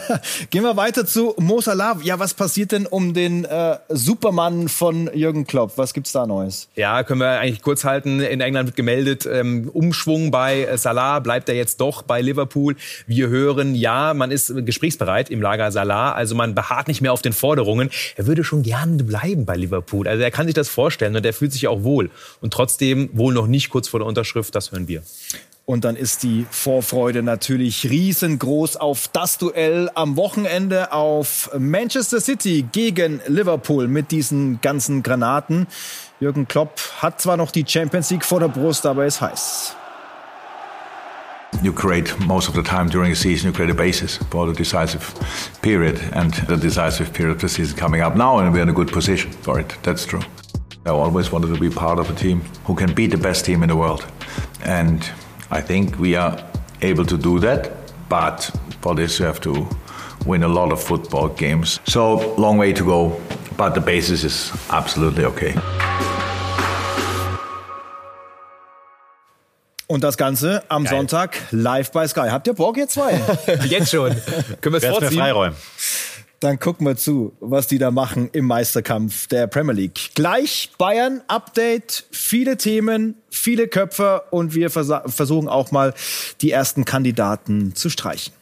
Gehen 0.50 0.62
wir 0.62 0.74
weiter 0.78 1.04
zu 1.04 1.34
Mo 1.38 1.60
Salah. 1.60 1.98
Ja, 2.02 2.18
was 2.18 2.32
passiert 2.32 2.72
denn 2.72 2.86
um 2.86 3.12
den 3.12 3.44
äh, 3.44 3.76
Supermann 3.90 4.68
von 4.68 5.10
Jürgen 5.12 5.46
Klopp? 5.46 5.72
Was 5.76 5.92
gibt's 5.92 6.12
da 6.12 6.26
Neues? 6.26 6.68
Ja, 6.76 7.02
können 7.02 7.20
wir 7.20 7.40
eigentlich 7.40 7.60
kurz 7.60 7.84
halten. 7.84 8.20
In 8.20 8.40
England 8.40 8.68
wird 8.68 8.76
gemeldet, 8.76 9.28
ähm, 9.30 9.68
Umschwung 9.70 10.30
bei 10.30 10.64
äh, 10.64 10.78
Salah. 10.78 11.18
Bleibt 11.18 11.50
er 11.50 11.54
jetzt 11.54 11.78
doch 11.82 12.00
bei 12.00 12.22
Liverpool? 12.22 12.76
Wir 13.06 13.28
hören, 13.28 13.74
ja, 13.74 14.14
man 14.14 14.30
ist 14.30 14.50
gesprächsbereit 14.64 15.28
im 15.28 15.42
Lager 15.42 15.70
Salah. 15.70 16.12
Also 16.12 16.34
man 16.34 16.54
beharrt 16.54 16.88
nicht 16.88 17.02
mehr 17.02 17.12
auf 17.12 17.20
den 17.20 17.34
Forderungen. 17.34 17.90
Er 18.16 18.26
würde 18.26 18.44
schon 18.44 18.62
gerne 18.62 19.04
bleiben 19.04 19.44
bei 19.44 19.56
Liverpool. 19.56 20.08
Also 20.08 20.22
er 20.22 20.30
kann 20.30 20.46
sich 20.46 20.54
das 20.54 20.70
vorstellen 20.70 21.14
und 21.14 21.26
er 21.26 21.34
fühlt 21.34 21.52
sich 21.52 21.68
auch 21.68 21.82
wohl. 21.82 22.10
Und 22.40 22.54
trotzdem 22.54 23.10
wohl 23.12 23.34
noch 23.34 23.41
noch 23.42 23.48
nicht 23.48 23.70
kurz 23.70 23.88
vor 23.88 24.00
der 24.00 24.06
Unterschrift, 24.06 24.54
das 24.54 24.72
hören 24.72 24.88
wir. 24.88 25.02
Und 25.64 25.84
dann 25.84 25.94
ist 25.94 26.22
die 26.24 26.44
Vorfreude 26.50 27.22
natürlich 27.22 27.88
riesengroß 27.88 28.76
auf 28.76 29.08
das 29.12 29.38
Duell 29.38 29.90
am 29.94 30.16
Wochenende 30.16 30.92
auf 30.92 31.50
Manchester 31.56 32.20
City 32.20 32.64
gegen 32.72 33.20
Liverpool 33.26 33.86
mit 33.86 34.10
diesen 34.10 34.60
ganzen 34.60 35.02
Granaten. 35.02 35.68
Jürgen 36.20 36.48
Klopp 36.48 36.80
hat 37.00 37.20
zwar 37.20 37.36
noch 37.36 37.52
die 37.52 37.64
Champions 37.66 38.10
League 38.10 38.24
vor 38.24 38.40
der 38.40 38.48
Brust, 38.48 38.86
aber 38.86 39.06
es 39.06 39.20
heiß. 39.20 39.76
You 41.62 41.72
create 41.72 42.12
most 42.26 42.48
of 42.48 42.56
the 42.56 42.62
time 42.62 42.88
during 42.88 43.14
the 43.14 43.20
season, 43.20 43.50
you 43.50 43.52
create 43.52 43.70
a 43.70 43.74
basis 43.74 44.18
for 44.30 44.48
the 44.48 44.54
decisive 44.54 45.12
period. 45.60 46.00
And 46.12 46.34
the 46.48 46.56
decisive 46.56 47.12
period 47.12 47.36
of 47.36 47.40
the 47.40 47.48
season 47.48 47.76
coming 47.76 48.02
up 48.02 48.16
now, 48.16 48.38
and 48.38 48.52
we're 48.52 48.62
in 48.62 48.70
a 48.70 48.72
good 48.72 48.90
position 48.90 49.30
for 49.42 49.60
it. 49.60 49.76
That's 49.82 50.06
true. 50.06 50.22
I 50.84 50.90
always 50.90 51.30
wanted 51.30 51.54
to 51.54 51.60
be 51.60 51.70
part 51.70 52.00
of 52.00 52.10
a 52.10 52.14
team 52.14 52.40
who 52.64 52.74
can 52.74 52.92
beat 52.92 53.12
the 53.12 53.16
best 53.16 53.44
team 53.44 53.62
in 53.62 53.68
the 53.68 53.76
world. 53.76 54.04
And 54.64 55.08
I 55.48 55.60
think 55.60 55.96
we 56.00 56.16
are 56.16 56.36
able 56.80 57.04
to 57.04 57.16
do 57.16 57.38
that. 57.38 57.70
But 58.08 58.50
for 58.80 58.94
this, 58.96 59.20
you 59.20 59.26
have 59.26 59.40
to 59.42 59.68
win 60.26 60.42
a 60.42 60.48
lot 60.48 60.72
of 60.72 60.82
football 60.82 61.28
games. 61.28 61.78
So, 61.86 62.34
long 62.36 62.58
way 62.58 62.72
to 62.72 62.84
go. 62.84 63.20
But 63.56 63.74
the 63.74 63.80
basis 63.80 64.24
is 64.24 64.52
absolutely 64.70 65.24
okay. 65.24 65.54
Und 69.86 70.02
das 70.02 70.16
Ganze 70.16 70.62
am 70.68 70.84
Geil. 70.84 70.96
Sonntag 70.96 71.36
live 71.52 71.92
bei 71.92 72.08
Sky. 72.08 72.30
Habt 72.30 72.46
ihr 72.46 72.54
Bock, 72.54 72.76
ihr 72.78 72.88
zwei? 72.88 73.20
Jetzt 73.66 73.90
schon. 73.90 74.10
Können 74.60 74.74
wir 74.74 74.82
es 74.82 74.86
vorziehen? 74.86 75.18
Freiräumen. 75.20 75.56
Dann 76.42 76.58
gucken 76.58 76.84
wir 76.88 76.96
zu, 76.96 77.36
was 77.38 77.68
die 77.68 77.78
da 77.78 77.92
machen 77.92 78.28
im 78.32 78.46
Meisterkampf 78.46 79.28
der 79.28 79.46
Premier 79.46 79.74
League. 79.74 80.10
Gleich 80.16 80.72
Bayern 80.76 81.20
Update, 81.28 82.04
viele 82.10 82.56
Themen, 82.56 83.14
viele 83.30 83.68
Köpfe 83.68 84.24
und 84.32 84.52
wir 84.52 84.68
vers 84.70 84.90
versuchen 85.06 85.48
auch 85.48 85.70
mal 85.70 85.94
die 86.40 86.50
ersten 86.50 86.84
Kandidaten 86.84 87.76
zu 87.76 87.90
streichen. 87.90 88.32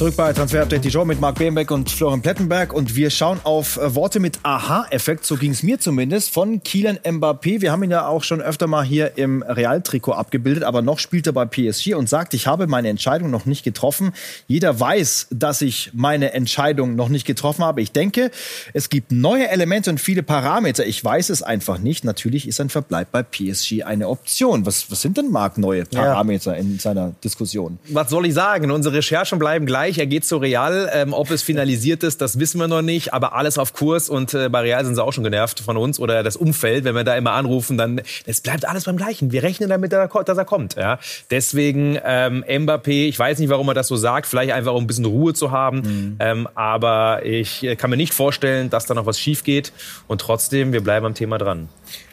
Zurück 0.00 0.16
bei 0.16 0.32
Transfer 0.32 0.62
Update 0.62 0.82
die 0.86 0.90
Show 0.90 1.04
mit 1.04 1.20
Marc 1.20 1.38
Bembeck 1.38 1.70
und 1.70 1.90
Florian 1.90 2.22
Plettenberg 2.22 2.72
und 2.72 2.96
wir 2.96 3.10
schauen 3.10 3.38
auf 3.44 3.76
äh, 3.76 3.94
Worte 3.94 4.18
mit 4.18 4.38
Aha-Effekt, 4.44 5.26
so 5.26 5.36
ging 5.36 5.50
es 5.50 5.62
mir 5.62 5.78
zumindest, 5.78 6.32
von 6.32 6.62
Kylian 6.62 6.96
Mbappé. 7.00 7.60
Wir 7.60 7.70
haben 7.70 7.82
ihn 7.82 7.90
ja 7.90 8.06
auch 8.06 8.24
schon 8.24 8.40
öfter 8.40 8.66
mal 8.66 8.82
hier 8.82 9.18
im 9.18 9.42
Real-Trikot 9.42 10.12
abgebildet, 10.12 10.64
aber 10.64 10.80
noch 10.80 11.00
spielt 11.00 11.26
er 11.26 11.34
bei 11.34 11.44
PSG 11.44 11.92
und 11.96 12.08
sagt, 12.08 12.32
ich 12.32 12.46
habe 12.46 12.66
meine 12.66 12.88
Entscheidung 12.88 13.30
noch 13.30 13.44
nicht 13.44 13.62
getroffen. 13.62 14.12
Jeder 14.46 14.80
weiß, 14.80 15.26
dass 15.32 15.60
ich 15.60 15.90
meine 15.92 16.32
Entscheidung 16.32 16.96
noch 16.96 17.10
nicht 17.10 17.26
getroffen 17.26 17.62
habe. 17.62 17.82
Ich 17.82 17.92
denke, 17.92 18.30
es 18.72 18.88
gibt 18.88 19.12
neue 19.12 19.50
Elemente 19.50 19.90
und 19.90 20.00
viele 20.00 20.22
Parameter. 20.22 20.86
Ich 20.86 21.04
weiß 21.04 21.28
es 21.28 21.42
einfach 21.42 21.76
nicht. 21.76 22.04
Natürlich 22.04 22.48
ist 22.48 22.58
ein 22.58 22.70
Verbleib 22.70 23.12
bei 23.12 23.22
PSG 23.22 23.82
eine 23.82 24.08
Option. 24.08 24.64
Was, 24.64 24.90
was 24.90 25.02
sind 25.02 25.18
denn, 25.18 25.30
Marc, 25.30 25.58
neue 25.58 25.84
Parameter 25.84 26.52
ja. 26.54 26.58
in 26.58 26.78
seiner 26.78 27.12
Diskussion? 27.22 27.78
Was 27.88 28.08
soll 28.08 28.24
ich 28.24 28.32
sagen? 28.32 28.70
Unsere 28.70 28.94
Recherchen 28.94 29.38
bleiben 29.38 29.66
gleich 29.66 29.89
gleich. 29.90 29.98
Er 29.98 30.06
geht 30.06 30.24
zu 30.24 30.36
Real. 30.36 30.90
Ähm, 30.92 31.12
ob 31.12 31.30
es 31.30 31.42
finalisiert 31.42 32.02
ist, 32.02 32.20
das 32.20 32.38
wissen 32.38 32.58
wir 32.60 32.68
noch 32.68 32.82
nicht. 32.82 33.12
Aber 33.12 33.34
alles 33.34 33.58
auf 33.58 33.72
Kurs. 33.72 34.08
Und 34.08 34.34
äh, 34.34 34.48
bei 34.48 34.60
Real 34.60 34.84
sind 34.84 34.94
sie 34.94 35.02
auch 35.02 35.12
schon 35.12 35.24
genervt 35.24 35.60
von 35.60 35.76
uns 35.76 35.98
oder 35.98 36.22
das 36.22 36.36
Umfeld. 36.36 36.84
Wenn 36.84 36.94
wir 36.94 37.04
da 37.04 37.16
immer 37.16 37.32
anrufen, 37.32 37.76
dann 37.76 38.00
es 38.26 38.40
bleibt 38.40 38.66
alles 38.66 38.84
beim 38.84 38.96
Gleichen. 38.96 39.32
Wir 39.32 39.42
rechnen 39.42 39.68
damit, 39.68 39.92
dass 39.92 40.38
er 40.38 40.44
kommt. 40.44 40.76
Ja? 40.76 40.98
Deswegen 41.30 41.98
ähm, 42.04 42.44
Mbappé. 42.46 43.08
Ich 43.08 43.18
weiß 43.18 43.38
nicht, 43.38 43.48
warum 43.48 43.68
er 43.68 43.74
das 43.74 43.88
so 43.88 43.96
sagt. 43.96 44.26
Vielleicht 44.26 44.52
einfach 44.52 44.74
um 44.74 44.84
ein 44.84 44.86
bisschen 44.86 45.04
Ruhe 45.04 45.34
zu 45.34 45.50
haben. 45.50 45.78
Mhm. 45.80 46.16
Ähm, 46.18 46.48
aber 46.54 47.24
ich 47.24 47.62
äh, 47.64 47.76
kann 47.76 47.90
mir 47.90 47.96
nicht 47.96 48.14
vorstellen, 48.14 48.70
dass 48.70 48.86
da 48.86 48.94
noch 48.94 49.06
was 49.06 49.18
schief 49.18 49.44
geht. 49.44 49.72
Und 50.06 50.20
trotzdem, 50.20 50.72
wir 50.72 50.82
bleiben 50.82 51.06
am 51.06 51.14
Thema 51.14 51.38
dran. 51.38 51.68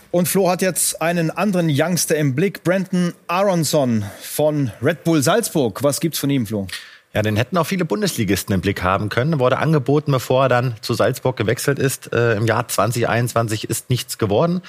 Und 0.10 0.28
Flo 0.28 0.50
hat 0.50 0.62
jetzt 0.62 1.02
einen 1.02 1.30
anderen 1.30 1.70
Youngster 1.70 2.16
im 2.16 2.34
Blick, 2.34 2.64
Brandon 2.64 3.14
Aronson 3.28 4.06
von 4.22 4.72
Red 4.82 5.04
Bull 5.04 5.22
Salzburg. 5.22 5.84
Was 5.84 6.00
gibt's 6.00 6.18
von 6.18 6.30
ihm, 6.30 6.48
Flo? 6.48 6.68
Ja, 7.14 7.22
den 7.22 7.38
hätten 7.38 7.58
auch 7.58 7.66
viele 7.66 7.86
Bundesligisten 7.86 8.54
im 8.54 8.62
Blick 8.62 8.84
haben 8.84 9.10
können. 9.10 9.40
Wurde 9.40 9.58
angeboten, 9.58 10.12
bevor 10.12 10.44
er 10.44 10.50
dann 10.50 10.76
zu 10.82 10.94
Salzburg 10.94 11.38
gewechselt 11.38 11.80
ist. 11.80 12.14
Äh, 12.14 12.34
Im 12.36 12.46
Jahr 12.46 12.68
2021 12.68 13.70
ist 13.70 13.90
nichts 13.90 14.18
geworden. 14.18 14.62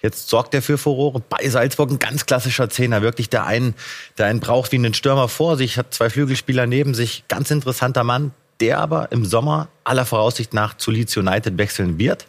Jetzt 0.00 0.28
sorgt 0.28 0.54
er 0.54 0.62
für 0.62 0.78
Furore 0.78 1.22
bei 1.28 1.48
Salzburg. 1.48 1.90
Ein 1.90 1.98
ganz 1.98 2.26
klassischer 2.26 2.68
Zehner. 2.70 3.02
Wirklich 3.02 3.28
der 3.28 3.46
einen, 3.46 3.74
der 4.18 4.26
einen 4.26 4.40
braucht 4.40 4.72
wie 4.72 4.76
einen 4.76 4.94
Stürmer 4.94 5.28
vor 5.28 5.56
sich, 5.56 5.76
hat 5.76 5.94
zwei 5.94 6.10
Flügelspieler 6.10 6.66
neben 6.66 6.94
sich. 6.94 7.24
Ganz 7.28 7.50
interessanter 7.50 8.04
Mann, 8.04 8.32
der 8.60 8.80
aber 8.80 9.12
im 9.12 9.24
Sommer 9.24 9.68
aller 9.84 10.06
Voraussicht 10.06 10.54
nach 10.54 10.76
zu 10.76 10.90
Leeds 10.90 11.16
United 11.16 11.58
wechseln 11.58 11.98
wird. 11.98 12.26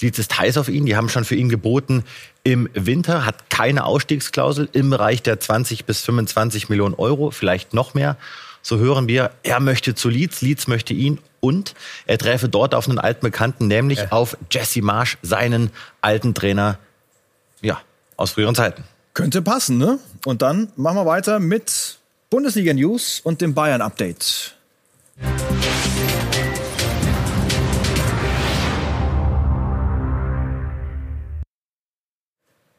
Leeds 0.00 0.18
ist 0.18 0.38
heiß 0.38 0.58
auf 0.58 0.68
ihn. 0.68 0.86
Die 0.86 0.96
haben 0.96 1.08
schon 1.08 1.24
für 1.24 1.34
ihn 1.34 1.48
geboten 1.48 2.04
im 2.44 2.68
Winter, 2.72 3.24
hat 3.24 3.50
keine 3.50 3.84
Ausstiegsklausel 3.84 4.68
im 4.72 4.90
Bereich 4.90 5.22
der 5.22 5.40
20 5.40 5.86
bis 5.86 6.02
25 6.02 6.68
Millionen 6.68 6.94
Euro, 6.94 7.30
vielleicht 7.30 7.74
noch 7.74 7.94
mehr. 7.94 8.16
So 8.68 8.76
hören 8.76 9.08
wir, 9.08 9.30
er 9.44 9.60
möchte 9.60 9.94
zu 9.94 10.10
Leeds, 10.10 10.42
Leeds 10.42 10.66
möchte 10.66 10.92
ihn 10.92 11.20
und 11.40 11.74
er 12.04 12.18
treffe 12.18 12.50
dort 12.50 12.74
auf 12.74 12.86
einen 12.86 12.98
alten 12.98 13.22
Bekannten, 13.22 13.66
nämlich 13.66 13.98
ja. 13.98 14.12
auf 14.12 14.36
Jesse 14.50 14.82
Marsch, 14.82 15.16
seinen 15.22 15.70
alten 16.02 16.34
Trainer, 16.34 16.78
ja, 17.62 17.80
aus 18.18 18.32
früheren 18.32 18.54
Zeiten. 18.54 18.84
Könnte 19.14 19.40
passen, 19.40 19.78
ne? 19.78 19.98
Und 20.26 20.42
dann 20.42 20.70
machen 20.76 20.98
wir 20.98 21.06
weiter 21.06 21.38
mit 21.38 21.98
Bundesliga 22.28 22.74
News 22.74 23.20
und 23.24 23.40
dem 23.40 23.54
Bayern 23.54 23.80
Update. 23.80 24.54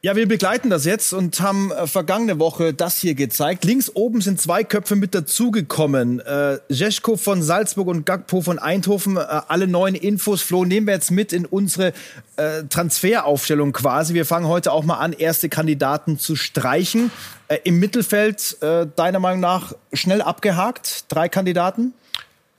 Ja, 0.02 0.16
wir 0.16 0.30
begleiten 0.30 0.70
das 0.70 0.86
jetzt 0.86 1.12
und 1.12 1.42
haben 1.42 1.74
äh, 1.74 1.86
vergangene 1.86 2.40
Woche 2.40 2.74
das 2.74 2.96
hier 2.96 3.16
gezeigt. 3.16 3.66
Links 3.66 3.92
oben 3.94 4.22
sind 4.22 4.40
zwei 4.40 4.64
Köpfe 4.64 4.96
mit 4.96 5.14
dazugekommen. 5.14 6.22
Äh, 6.22 6.60
Jeschko 6.70 7.18
von 7.18 7.44
Salzburg 7.44 7.90
und 7.90 8.06
Gagpo 8.06 8.40
von 8.40 8.60
Eindhoven. 8.60 9.18
Äh, 9.18 9.26
alle 9.50 9.68
neuen 9.68 9.96
Infos, 9.96 10.42
Flo, 10.42 10.64
nehmen 10.64 10.88
wir 10.88 10.94
jetzt 10.94 11.12
mit 11.12 11.34
in 11.34 11.46
unsere 11.46 11.92
äh, 12.38 12.64
Transferaufstellung 12.70 13.74
quasi. 13.74 14.14
Wir 14.14 14.26
fangen 14.26 14.48
heute 14.48 14.72
auch 14.72 14.86
mal 14.86 15.00
an, 15.00 15.12
erste 15.12 15.50
Kandidaten 15.50 16.18
zu 16.18 16.38
streichen. 16.38 17.12
Äh, 17.50 17.58
Im 17.66 17.80
Mittelfeld, 17.80 18.56
äh, 18.62 18.88
deiner 18.96 19.20
Meinung 19.20 19.42
nach, 19.42 19.74
schnell 19.92 20.22
abgehakt? 20.22 21.08
Drei 21.10 21.28
Kandidaten? 21.28 21.94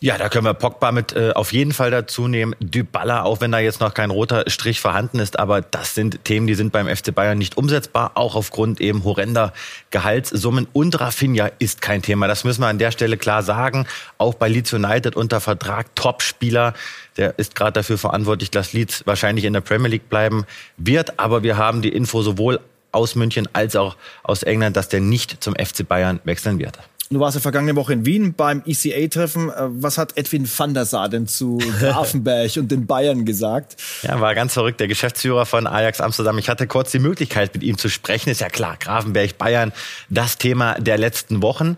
Ja, 0.03 0.17
da 0.17 0.31
können 0.31 0.47
wir 0.47 0.55
Pogba 0.55 0.93
mit 0.93 1.13
äh, 1.13 1.33
auf 1.35 1.53
jeden 1.53 1.73
Fall 1.73 1.91
dazu 1.91 2.27
nehmen. 2.27 2.57
Dybala, 2.59 3.25
auch 3.25 3.43
wenn 3.43 3.53
da 3.53 3.59
jetzt 3.59 3.81
noch 3.81 3.93
kein 3.93 4.11
roter 4.11 4.45
Strich 4.47 4.81
vorhanden 4.81 5.19
ist, 5.19 5.39
aber 5.39 5.61
das 5.61 5.95
sind 5.95 6.25
Themen, 6.25 6.47
die 6.47 6.55
sind 6.55 6.73
beim 6.73 6.89
FC 6.89 7.15
Bayern 7.15 7.37
nicht 7.37 7.59
umsetzbar, 7.59 8.13
auch 8.15 8.35
aufgrund 8.35 8.81
eben 8.81 9.05
horrender 9.05 9.53
Gehaltssummen. 9.91 10.69
Und 10.73 10.99
Rafinha 10.99 11.51
ist 11.59 11.83
kein 11.83 12.01
Thema. 12.01 12.29
Das 12.29 12.45
müssen 12.45 12.63
wir 12.63 12.69
an 12.69 12.79
der 12.79 12.93
Stelle 12.93 13.19
klar 13.19 13.43
sagen. 13.43 13.87
Auch 14.17 14.33
bei 14.33 14.49
Leeds 14.49 14.73
United 14.73 15.17
unter 15.17 15.39
Vertrag, 15.39 15.95
Topspieler. 15.97 16.73
Der 17.19 17.39
ist 17.39 17.55
gerade 17.55 17.73
dafür 17.73 17.99
verantwortlich, 17.99 18.51
dass 18.51 18.73
Leeds 18.73 19.07
wahrscheinlich 19.07 19.45
in 19.45 19.53
der 19.53 19.61
Premier 19.61 19.89
League 19.89 20.09
bleiben 20.09 20.47
wird. 20.79 21.21
Aber 21.21 21.43
wir 21.43 21.59
haben 21.59 21.83
die 21.83 21.91
Info 21.91 22.23
sowohl 22.23 22.59
aus 22.91 23.17
München 23.17 23.51
als 23.53 23.77
auch 23.77 23.97
aus 24.23 24.45
England, 24.45 24.79
dass 24.79 24.89
der 24.89 25.01
nicht 25.01 25.45
zum 25.45 25.55
FC 25.57 25.87
Bayern 25.87 26.21
wechseln 26.25 26.59
wird. 26.59 26.79
Du 27.13 27.19
warst 27.19 27.35
ja 27.35 27.41
vergangene 27.41 27.75
Woche 27.75 27.93
in 27.93 28.07
Wien 28.07 28.35
beim 28.35 28.63
ECA-Treffen. 28.65 29.49
Äh, 29.49 29.55
was 29.57 29.99
hat 29.99 30.17
Edwin 30.17 30.49
van 30.49 30.75
der 30.75 30.85
Sar 30.85 31.09
denn 31.09 31.27
zu 31.27 31.59
Grafenberg 31.81 32.57
und 32.57 32.71
den 32.71 32.87
Bayern 32.87 33.25
gesagt? 33.25 33.83
Ja, 34.03 34.21
war 34.21 34.33
ganz 34.37 34.53
verrückt. 34.53 34.79
Der 34.79 34.87
Geschäftsführer 34.87 35.45
von 35.45 35.67
Ajax 35.67 36.01
Amsterdam. 36.01 36.39
Ich 36.39 36.49
hatte 36.49 36.69
kurz 36.69 36.93
die 36.93 37.01
Möglichkeit, 37.01 37.53
mit 37.53 37.65
ihm 37.65 37.77
zu 37.79 37.89
sprechen. 37.89 38.31
Ist 38.31 38.41
ja 38.41 38.49
klar, 38.49 38.77
Grafenberg, 38.79 39.39
Bayern, 39.39 39.73
das 40.09 40.39
Thema 40.39 40.75
der 40.75 40.99
letzten 40.99 41.43
Wochen. 41.43 41.77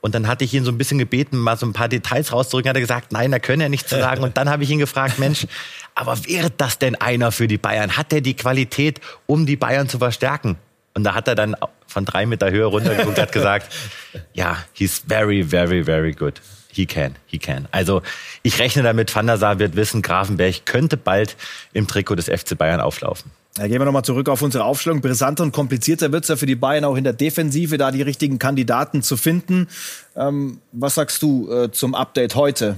Und 0.00 0.16
dann 0.16 0.26
hatte 0.26 0.42
ich 0.42 0.52
ihn 0.52 0.64
so 0.64 0.72
ein 0.72 0.78
bisschen 0.78 0.98
gebeten, 0.98 1.38
mal 1.38 1.56
so 1.56 1.64
ein 1.64 1.72
paar 1.72 1.88
Details 1.88 2.32
rauszurücken. 2.32 2.68
Hat 2.68 2.76
er 2.76 2.80
gesagt, 2.80 3.12
nein, 3.12 3.30
da 3.30 3.38
können 3.38 3.62
er 3.62 3.68
nichts 3.68 3.88
zu 3.88 4.00
sagen. 4.00 4.24
Und 4.24 4.36
dann 4.36 4.50
habe 4.50 4.64
ich 4.64 4.70
ihn 4.70 4.80
gefragt, 4.80 5.20
Mensch, 5.20 5.46
aber 5.94 6.18
wäre 6.24 6.50
das 6.50 6.80
denn 6.80 6.96
einer 6.96 7.30
für 7.30 7.46
die 7.46 7.56
Bayern? 7.56 7.96
Hat 7.96 8.12
er 8.12 8.20
die 8.20 8.34
Qualität, 8.34 9.00
um 9.26 9.46
die 9.46 9.54
Bayern 9.54 9.88
zu 9.88 9.98
verstärken? 9.98 10.56
Und 10.94 11.04
da 11.04 11.14
hat 11.14 11.28
er 11.28 11.34
dann 11.34 11.56
von 11.86 12.04
drei 12.04 12.26
Meter 12.26 12.50
Höhe 12.50 12.66
runtergeguckt 12.66 13.16
und 13.16 13.22
hat 13.22 13.32
gesagt, 13.32 13.72
ja, 14.34 14.56
he's 14.72 15.02
very, 15.06 15.42
very, 15.42 15.84
very 15.84 16.12
good. 16.12 16.40
He 16.70 16.86
can, 16.86 17.16
he 17.26 17.38
can. 17.38 17.68
Also 17.70 18.02
ich 18.42 18.58
rechne 18.58 18.82
damit, 18.82 19.14
Van 19.14 19.26
der 19.26 19.36
Sar 19.36 19.58
wird 19.58 19.76
wissen, 19.76 20.00
Grafenberg 20.00 20.64
könnte 20.64 20.96
bald 20.96 21.36
im 21.72 21.86
Trikot 21.86 22.14
des 22.14 22.26
FC 22.26 22.56
Bayern 22.56 22.80
auflaufen. 22.80 23.30
Ja, 23.58 23.66
gehen 23.66 23.78
wir 23.78 23.84
nochmal 23.84 24.04
zurück 24.04 24.30
auf 24.30 24.40
unsere 24.40 24.64
Aufstellung. 24.64 25.02
Brisanter 25.02 25.42
und 25.42 25.52
komplizierter 25.52 26.10
wird 26.10 26.24
es 26.24 26.28
ja 26.28 26.36
für 26.36 26.46
die 26.46 26.54
Bayern 26.54 26.84
auch 26.84 26.96
in 26.96 27.04
der 27.04 27.12
Defensive, 27.12 27.76
da 27.76 27.90
die 27.90 28.00
richtigen 28.00 28.38
Kandidaten 28.38 29.02
zu 29.02 29.18
finden. 29.18 29.68
Ähm, 30.16 30.60
was 30.72 30.94
sagst 30.94 31.22
du 31.22 31.52
äh, 31.52 31.70
zum 31.70 31.94
Update 31.94 32.34
heute? 32.34 32.76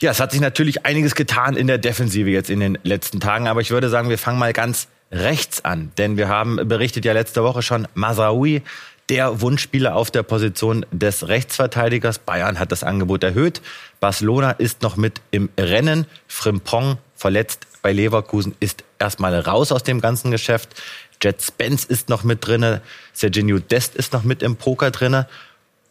Ja, 0.00 0.10
es 0.10 0.18
hat 0.18 0.32
sich 0.32 0.40
natürlich 0.40 0.84
einiges 0.84 1.14
getan 1.14 1.54
in 1.54 1.68
der 1.68 1.78
Defensive 1.78 2.28
jetzt 2.28 2.50
in 2.50 2.58
den 2.58 2.76
letzten 2.82 3.20
Tagen, 3.20 3.46
aber 3.46 3.60
ich 3.60 3.70
würde 3.70 3.88
sagen, 3.88 4.08
wir 4.08 4.18
fangen 4.18 4.40
mal 4.40 4.52
ganz 4.52 4.88
rechts 5.12 5.64
an. 5.64 5.92
Denn 5.98 6.16
wir 6.16 6.28
haben 6.28 6.56
berichtet 6.68 7.04
ja 7.04 7.12
letzte 7.12 7.44
Woche 7.44 7.62
schon, 7.62 7.86
Masraoui, 7.94 8.62
der 9.08 9.40
Wunschspieler 9.40 9.94
auf 9.94 10.10
der 10.10 10.22
Position 10.22 10.86
des 10.90 11.28
Rechtsverteidigers. 11.28 12.18
Bayern 12.18 12.58
hat 12.58 12.72
das 12.72 12.82
Angebot 12.82 13.22
erhöht. 13.22 13.60
Barcelona 14.00 14.52
ist 14.52 14.82
noch 14.82 14.96
mit 14.96 15.20
im 15.30 15.50
Rennen. 15.58 16.06
Frimpong 16.26 16.98
verletzt 17.14 17.66
bei 17.82 17.92
Leverkusen 17.92 18.54
ist 18.60 18.84
erstmal 18.98 19.38
raus 19.38 19.70
aus 19.70 19.82
dem 19.82 20.00
ganzen 20.00 20.30
Geschäft. 20.30 20.80
Jet 21.22 21.42
Spence 21.42 21.84
ist 21.84 22.08
noch 22.08 22.24
mit 22.24 22.46
drinne. 22.46 22.80
Serginho 23.12 23.58
Dest 23.58 23.94
ist 23.96 24.12
noch 24.12 24.22
mit 24.22 24.42
im 24.42 24.56
Poker 24.56 24.90
drinne. 24.90 25.28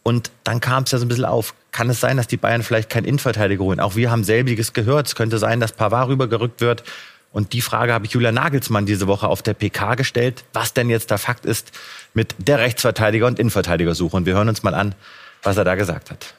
Und 0.02 0.32
dann 0.42 0.60
kam 0.60 0.82
es 0.82 0.90
ja 0.90 0.98
so 0.98 1.04
ein 1.04 1.08
bisschen 1.08 1.24
auf. 1.24 1.54
Kann 1.70 1.88
es 1.88 2.00
sein, 2.00 2.16
dass 2.16 2.26
die 2.26 2.36
Bayern 2.36 2.62
vielleicht 2.62 2.90
keinen 2.90 3.04
Innenverteidiger 3.04 3.62
holen? 3.62 3.78
Auch 3.78 3.94
wir 3.94 4.10
haben 4.10 4.24
selbiges 4.24 4.72
gehört. 4.72 5.06
Es 5.06 5.14
könnte 5.14 5.38
sein, 5.38 5.60
dass 5.60 5.72
Pavard 5.72 6.08
rübergerückt 6.08 6.60
wird. 6.60 6.82
Und 7.32 7.54
die 7.54 7.62
Frage 7.62 7.92
habe 7.92 8.04
ich 8.04 8.12
Julia 8.12 8.30
Nagelsmann 8.30 8.86
diese 8.86 9.06
Woche 9.06 9.26
auf 9.26 9.42
der 9.42 9.54
PK 9.54 9.94
gestellt, 9.94 10.44
was 10.52 10.74
denn 10.74 10.90
jetzt 10.90 11.10
der 11.10 11.18
Fakt 11.18 11.46
ist 11.46 11.72
mit 12.12 12.34
der 12.38 12.58
Rechtsverteidiger- 12.58 13.26
und 13.26 13.38
Innenverteidigersuche. 13.38 14.16
Und 14.16 14.26
wir 14.26 14.34
hören 14.34 14.50
uns 14.50 14.62
mal 14.62 14.74
an, 14.74 14.94
was 15.42 15.56
er 15.56 15.64
da 15.64 15.74
gesagt 15.74 16.10
hat. 16.10 16.34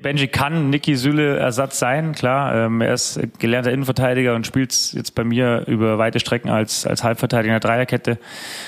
Benji 0.00 0.28
kann 0.28 0.70
Niki 0.70 0.94
Süle 0.94 1.38
Ersatz 1.38 1.80
sein, 1.80 2.14
klar. 2.14 2.54
Ähm, 2.54 2.80
er 2.80 2.94
ist 2.94 3.18
gelernter 3.40 3.72
Innenverteidiger 3.72 4.36
und 4.36 4.46
spielt 4.46 4.92
jetzt 4.92 5.16
bei 5.16 5.24
mir 5.24 5.64
über 5.66 5.98
weite 5.98 6.20
Strecken 6.20 6.50
als, 6.50 6.86
als 6.86 7.02
Halbverteidiger 7.02 7.56
in 7.56 7.60
der 7.60 7.68
Dreierkette. 7.68 8.18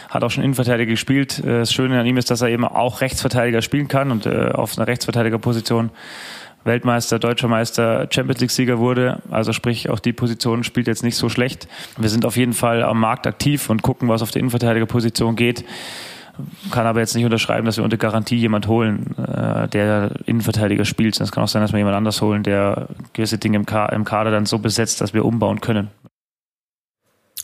Hat 0.08 0.24
auch 0.24 0.30
schon 0.32 0.42
Innenverteidiger 0.42 0.90
gespielt. 0.90 1.38
Äh, 1.38 1.60
das 1.60 1.72
Schöne 1.72 2.00
an 2.00 2.06
ihm 2.06 2.16
ist, 2.16 2.32
dass 2.32 2.40
er 2.40 2.48
eben 2.48 2.64
auch 2.64 3.00
Rechtsverteidiger 3.00 3.62
spielen 3.62 3.86
kann 3.86 4.10
und 4.10 4.26
äh, 4.26 4.50
auf 4.52 4.76
einer 4.76 4.88
Rechtsverteidigerposition 4.88 5.90
Weltmeister, 6.64 7.18
Deutscher 7.18 7.48
Meister, 7.48 8.06
Champions 8.10 8.40
League-Sieger 8.40 8.78
wurde. 8.78 9.20
Also 9.30 9.52
sprich, 9.52 9.88
auch 9.90 9.98
die 9.98 10.12
Position 10.12 10.64
spielt 10.64 10.86
jetzt 10.86 11.02
nicht 11.02 11.16
so 11.16 11.28
schlecht. 11.28 11.68
Wir 11.96 12.08
sind 12.08 12.24
auf 12.24 12.36
jeden 12.36 12.52
Fall 12.52 12.82
am 12.82 13.00
Markt 13.00 13.26
aktiv 13.26 13.70
und 13.70 13.82
gucken, 13.82 14.08
was 14.08 14.22
auf 14.22 14.30
der 14.30 14.40
Innenverteidigerposition 14.40 15.36
geht. 15.36 15.64
Kann 16.70 16.86
aber 16.86 17.00
jetzt 17.00 17.14
nicht 17.14 17.24
unterschreiben, 17.24 17.66
dass 17.66 17.76
wir 17.76 17.84
unter 17.84 17.96
Garantie 17.96 18.36
jemand 18.36 18.66
holen, 18.66 19.14
äh, 19.18 19.68
der 19.68 20.12
Innenverteidiger 20.26 20.84
spielt. 20.84 21.20
Es 21.20 21.32
kann 21.32 21.44
auch 21.44 21.48
sein, 21.48 21.62
dass 21.62 21.72
wir 21.72 21.78
jemand 21.78 21.96
anders 21.96 22.22
holen, 22.22 22.42
der 22.42 22.88
gewisse 23.12 23.38
Dinge 23.38 23.58
im 23.58 23.66
Kader 23.66 24.30
dann 24.30 24.46
so 24.46 24.58
besetzt, 24.58 25.00
dass 25.00 25.12
wir 25.12 25.24
umbauen 25.24 25.60
können. 25.60 25.88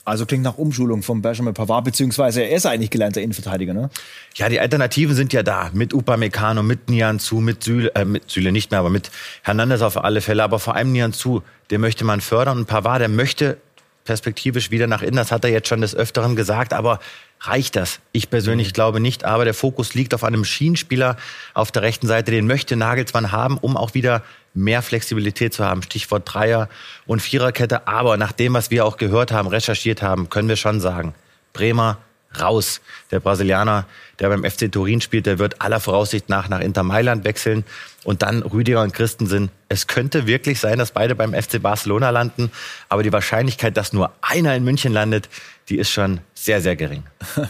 Also 0.07 0.25
klingt 0.25 0.45
nach 0.45 0.57
Umschulung 0.57 1.03
von 1.03 1.21
Benjamin 1.21 1.53
Pavard, 1.53 1.85
beziehungsweise 1.85 2.42
er 2.42 2.57
ist 2.57 2.64
eigentlich 2.64 2.90
gelernter 2.90 3.21
Innenverteidiger, 3.21 3.75
ne? 3.75 3.90
Ja, 4.37 4.49
die 4.49 4.61
Alternativen 4.61 5.16
sind 5.16 5.33
ja 5.33 5.42
da. 5.42 5.71
Mit 5.73 5.92
Upamecano, 5.92 6.62
mit 6.62 6.88
Nianzu, 6.88 7.40
mit 7.40 7.64
Süle, 7.64 7.92
äh, 7.97 8.05
mit 8.05 8.31
Süle 8.31 8.53
nicht 8.53 8.71
mehr, 8.71 8.79
aber 8.79 8.90
mit 8.90 9.11
Hernandez 9.42 9.83
auf 9.83 10.03
alle 10.03 10.21
Fälle. 10.21 10.45
Aber 10.45 10.61
vor 10.61 10.77
allem 10.77 10.92
Nianzu, 10.92 11.42
den 11.73 11.81
möchte 11.81 12.05
man 12.05 12.21
fördern. 12.21 12.59
Und 12.59 12.66
Pavard, 12.66 13.01
der 13.01 13.09
möchte 13.09 13.59
perspektivisch 14.07 14.71
wieder 14.71 14.87
nach 14.87 15.03
innen. 15.03 15.16
Das 15.16 15.33
hat 15.33 15.45
er 15.45 15.51
jetzt 15.51 15.69
schon 15.69 15.83
des 15.83 15.95
Öfteren 15.95 16.37
gesagt. 16.37 16.73
Aber 16.73 17.01
reicht 17.40 17.77
das? 17.77 18.01
Ich 18.12 18.31
persönlich 18.31 18.69
mhm. 18.69 18.73
glaube 18.73 19.01
nicht. 19.01 19.25
Aber 19.25 19.45
der 19.45 19.53
Fokus 19.53 19.95
liegt 19.95 20.14
auf 20.14 20.25
einem 20.25 20.45
Schienenspieler 20.45 21.16
auf 21.53 21.71
der 21.71 21.83
rechten 21.83 22.07
Seite. 22.07 22.31
Den 22.31 22.47
möchte 22.47 22.77
Nagelsmann 22.77 23.33
haben, 23.33 23.59
um 23.59 23.77
auch 23.77 23.92
wieder 23.92 24.23
mehr 24.55 24.81
Flexibilität 24.81 25.53
zu 25.53 25.64
haben. 25.64 25.83
Stichwort 25.83 26.23
Dreier- 26.33 26.71
und 27.07 27.21
Viererkette. 27.21 27.87
Aber 27.87 28.16
nach 28.16 28.33
dem, 28.33 28.55
was 28.55 28.71
wir 28.71 28.87
auch 28.87 28.97
gehört 28.97 29.33
haben, 29.33 29.49
recherchiert 29.49 30.01
haben, 30.01 30.31
können 30.31 30.49
wir 30.49 30.57
schon 30.57 30.81
sagen, 30.81 31.14
Bremer 31.53 31.99
raus. 32.40 32.81
Der 33.11 33.20
Brasilianer, 33.20 33.87
der 34.18 34.29
beim 34.29 34.44
FC 34.44 34.70
Turin 34.70 35.01
spielt, 35.01 35.27
der 35.27 35.38
wird 35.38 35.61
aller 35.61 35.81
Voraussicht 35.81 36.29
nach 36.29 36.49
nach 36.49 36.61
Inter 36.61 36.83
Mailand 36.83 37.25
wechseln. 37.25 37.64
Und 38.05 38.22
dann 38.22 38.42
Rüdiger 38.42 38.83
und 38.83 38.94
Christensen. 38.94 39.51
Es 39.68 39.88
könnte 39.88 40.27
wirklich 40.27 40.61
sein, 40.61 40.79
dass 40.79 40.92
beide 40.92 41.14
beim 41.14 41.35
FC 41.35 41.61
Barcelona 41.61 42.11
landen. 42.11 42.53
Aber 42.88 43.03
die 43.03 43.12
Wahrscheinlichkeit, 43.12 43.77
dass 43.77 43.92
nur 43.92 44.12
einer 44.22 44.55
in 44.55 44.62
München 44.62 44.92
landet, 44.92 45.29
die 45.68 45.79
ist 45.79 45.90
schon 45.90 46.20
sehr, 46.35 46.61
sehr 46.61 46.77
gering. 46.77 47.03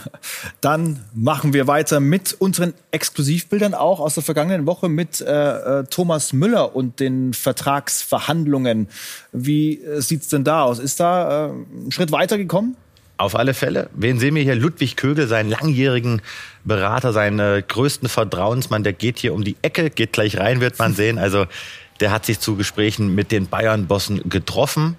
Dann 0.61 1.03
machen 1.13 1.53
wir 1.53 1.67
weiter 1.67 1.99
mit 1.99 2.33
unseren 2.33 2.73
Exklusivbildern 2.89 3.75
auch 3.75 3.99
aus 3.99 4.15
der 4.15 4.23
vergangenen 4.23 4.65
Woche 4.65 4.89
mit 4.89 5.21
äh, 5.21 5.81
äh 5.81 5.83
Thomas 5.83 6.33
Müller 6.33 6.75
und 6.75 6.99
den 6.99 7.33
Vertragsverhandlungen. 7.35 8.87
Wie 9.31 9.79
äh, 9.83 10.01
sieht's 10.01 10.29
denn 10.29 10.43
da 10.43 10.63
aus? 10.63 10.79
Ist 10.79 10.99
da 10.99 11.47
äh, 11.47 11.51
ein 11.51 11.91
Schritt 11.91 12.11
weiter 12.11 12.37
gekommen? 12.37 12.75
Auf 13.17 13.35
alle 13.35 13.55
Fälle. 13.55 13.89
Wen 13.95 14.19
sehen 14.19 14.35
wir 14.35 14.43
hier? 14.43 14.55
Ludwig 14.55 14.95
Kögel, 14.95 15.27
seinen 15.27 15.49
langjährigen 15.49 16.21
Berater, 16.63 17.13
seinen 17.13 17.39
äh, 17.39 17.63
größten 17.67 18.09
Vertrauensmann. 18.09 18.83
Der 18.83 18.93
geht 18.93 19.17
hier 19.17 19.33
um 19.33 19.43
die 19.43 19.55
Ecke, 19.63 19.89
geht 19.89 20.13
gleich 20.13 20.37
rein, 20.37 20.61
wird 20.61 20.77
man 20.77 20.93
sehen. 20.93 21.17
Also 21.17 21.47
der 21.99 22.11
hat 22.11 22.27
sich 22.27 22.39
zu 22.39 22.55
Gesprächen 22.55 23.15
mit 23.15 23.31
den 23.31 23.47
Bayern-Bossen 23.47 24.29
getroffen. 24.29 24.97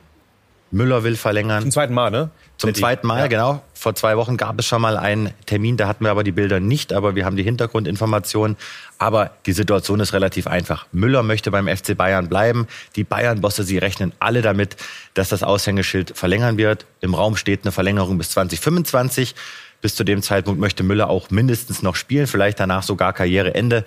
Müller 0.70 1.04
will 1.04 1.16
verlängern. 1.16 1.62
Zum 1.62 1.70
zweiten 1.70 1.94
Mal, 1.94 2.10
ne? 2.10 2.30
Zum 2.58 2.74
zweiten 2.74 3.06
Mal, 3.06 3.20
ja. 3.20 3.26
genau. 3.28 3.62
Vor 3.72 3.94
zwei 3.94 4.16
Wochen 4.16 4.36
gab 4.36 4.58
es 4.58 4.66
schon 4.66 4.82
mal 4.82 4.96
einen 4.96 5.32
Termin, 5.46 5.76
da 5.76 5.86
hatten 5.86 6.04
wir 6.04 6.10
aber 6.10 6.24
die 6.24 6.32
Bilder 6.32 6.58
nicht, 6.58 6.92
aber 6.92 7.14
wir 7.14 7.24
haben 7.24 7.36
die 7.36 7.44
Hintergrundinformationen. 7.44 8.56
Aber 8.98 9.30
die 9.46 9.52
Situation 9.52 10.00
ist 10.00 10.12
relativ 10.12 10.48
einfach. 10.48 10.86
Müller 10.90 11.22
möchte 11.22 11.52
beim 11.52 11.68
FC 11.68 11.96
Bayern 11.96 12.28
bleiben. 12.28 12.66
Die 12.96 13.04
Bayern-Bosse, 13.04 13.62
sie 13.62 13.78
rechnen 13.78 14.12
alle 14.18 14.42
damit, 14.42 14.76
dass 15.14 15.28
das 15.28 15.44
Aushängeschild 15.44 16.16
verlängern 16.16 16.58
wird. 16.58 16.86
Im 17.00 17.14
Raum 17.14 17.36
steht 17.36 17.62
eine 17.62 17.70
Verlängerung 17.70 18.18
bis 18.18 18.30
2025. 18.30 19.36
Bis 19.80 19.94
zu 19.94 20.02
dem 20.02 20.22
Zeitpunkt 20.22 20.60
möchte 20.60 20.82
Müller 20.82 21.08
auch 21.08 21.30
mindestens 21.30 21.82
noch 21.82 21.94
spielen, 21.94 22.26
vielleicht 22.26 22.58
danach 22.58 22.82
sogar 22.82 23.12
Karriereende. 23.12 23.84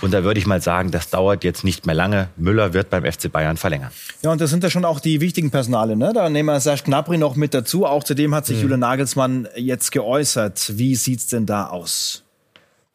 Und 0.00 0.14
da 0.14 0.24
würde 0.24 0.40
ich 0.40 0.46
mal 0.46 0.62
sagen, 0.62 0.90
das 0.90 1.10
dauert 1.10 1.44
jetzt 1.44 1.64
nicht 1.64 1.84
mehr 1.84 1.94
lange. 1.94 2.28
Müller 2.36 2.72
wird 2.72 2.88
beim 2.88 3.04
FC 3.04 3.30
Bayern 3.30 3.58
verlängern. 3.58 3.90
Ja, 4.22 4.32
und 4.32 4.40
das 4.40 4.48
sind 4.48 4.64
ja 4.64 4.70
schon 4.70 4.86
auch 4.86 5.00
die 5.00 5.20
wichtigen 5.20 5.50
Personale. 5.50 5.96
Ne? 5.96 6.12
Da 6.14 6.30
nehmen 6.30 6.48
wir 6.48 6.60
Serge 6.60 6.84
Gnabry 6.84 7.18
noch 7.18 7.36
mit 7.36 7.52
dazu. 7.52 7.84
Auch 7.84 8.04
zudem 8.04 8.34
hat 8.34 8.46
sich 8.46 8.56
mhm. 8.56 8.62
Julian 8.62 8.80
Nagelsmann 8.80 9.48
jetzt 9.54 9.92
geäußert. 9.92 10.78
Wie 10.78 10.94
sieht's 10.94 11.26
denn 11.26 11.44
da 11.44 11.66
aus? 11.66 12.24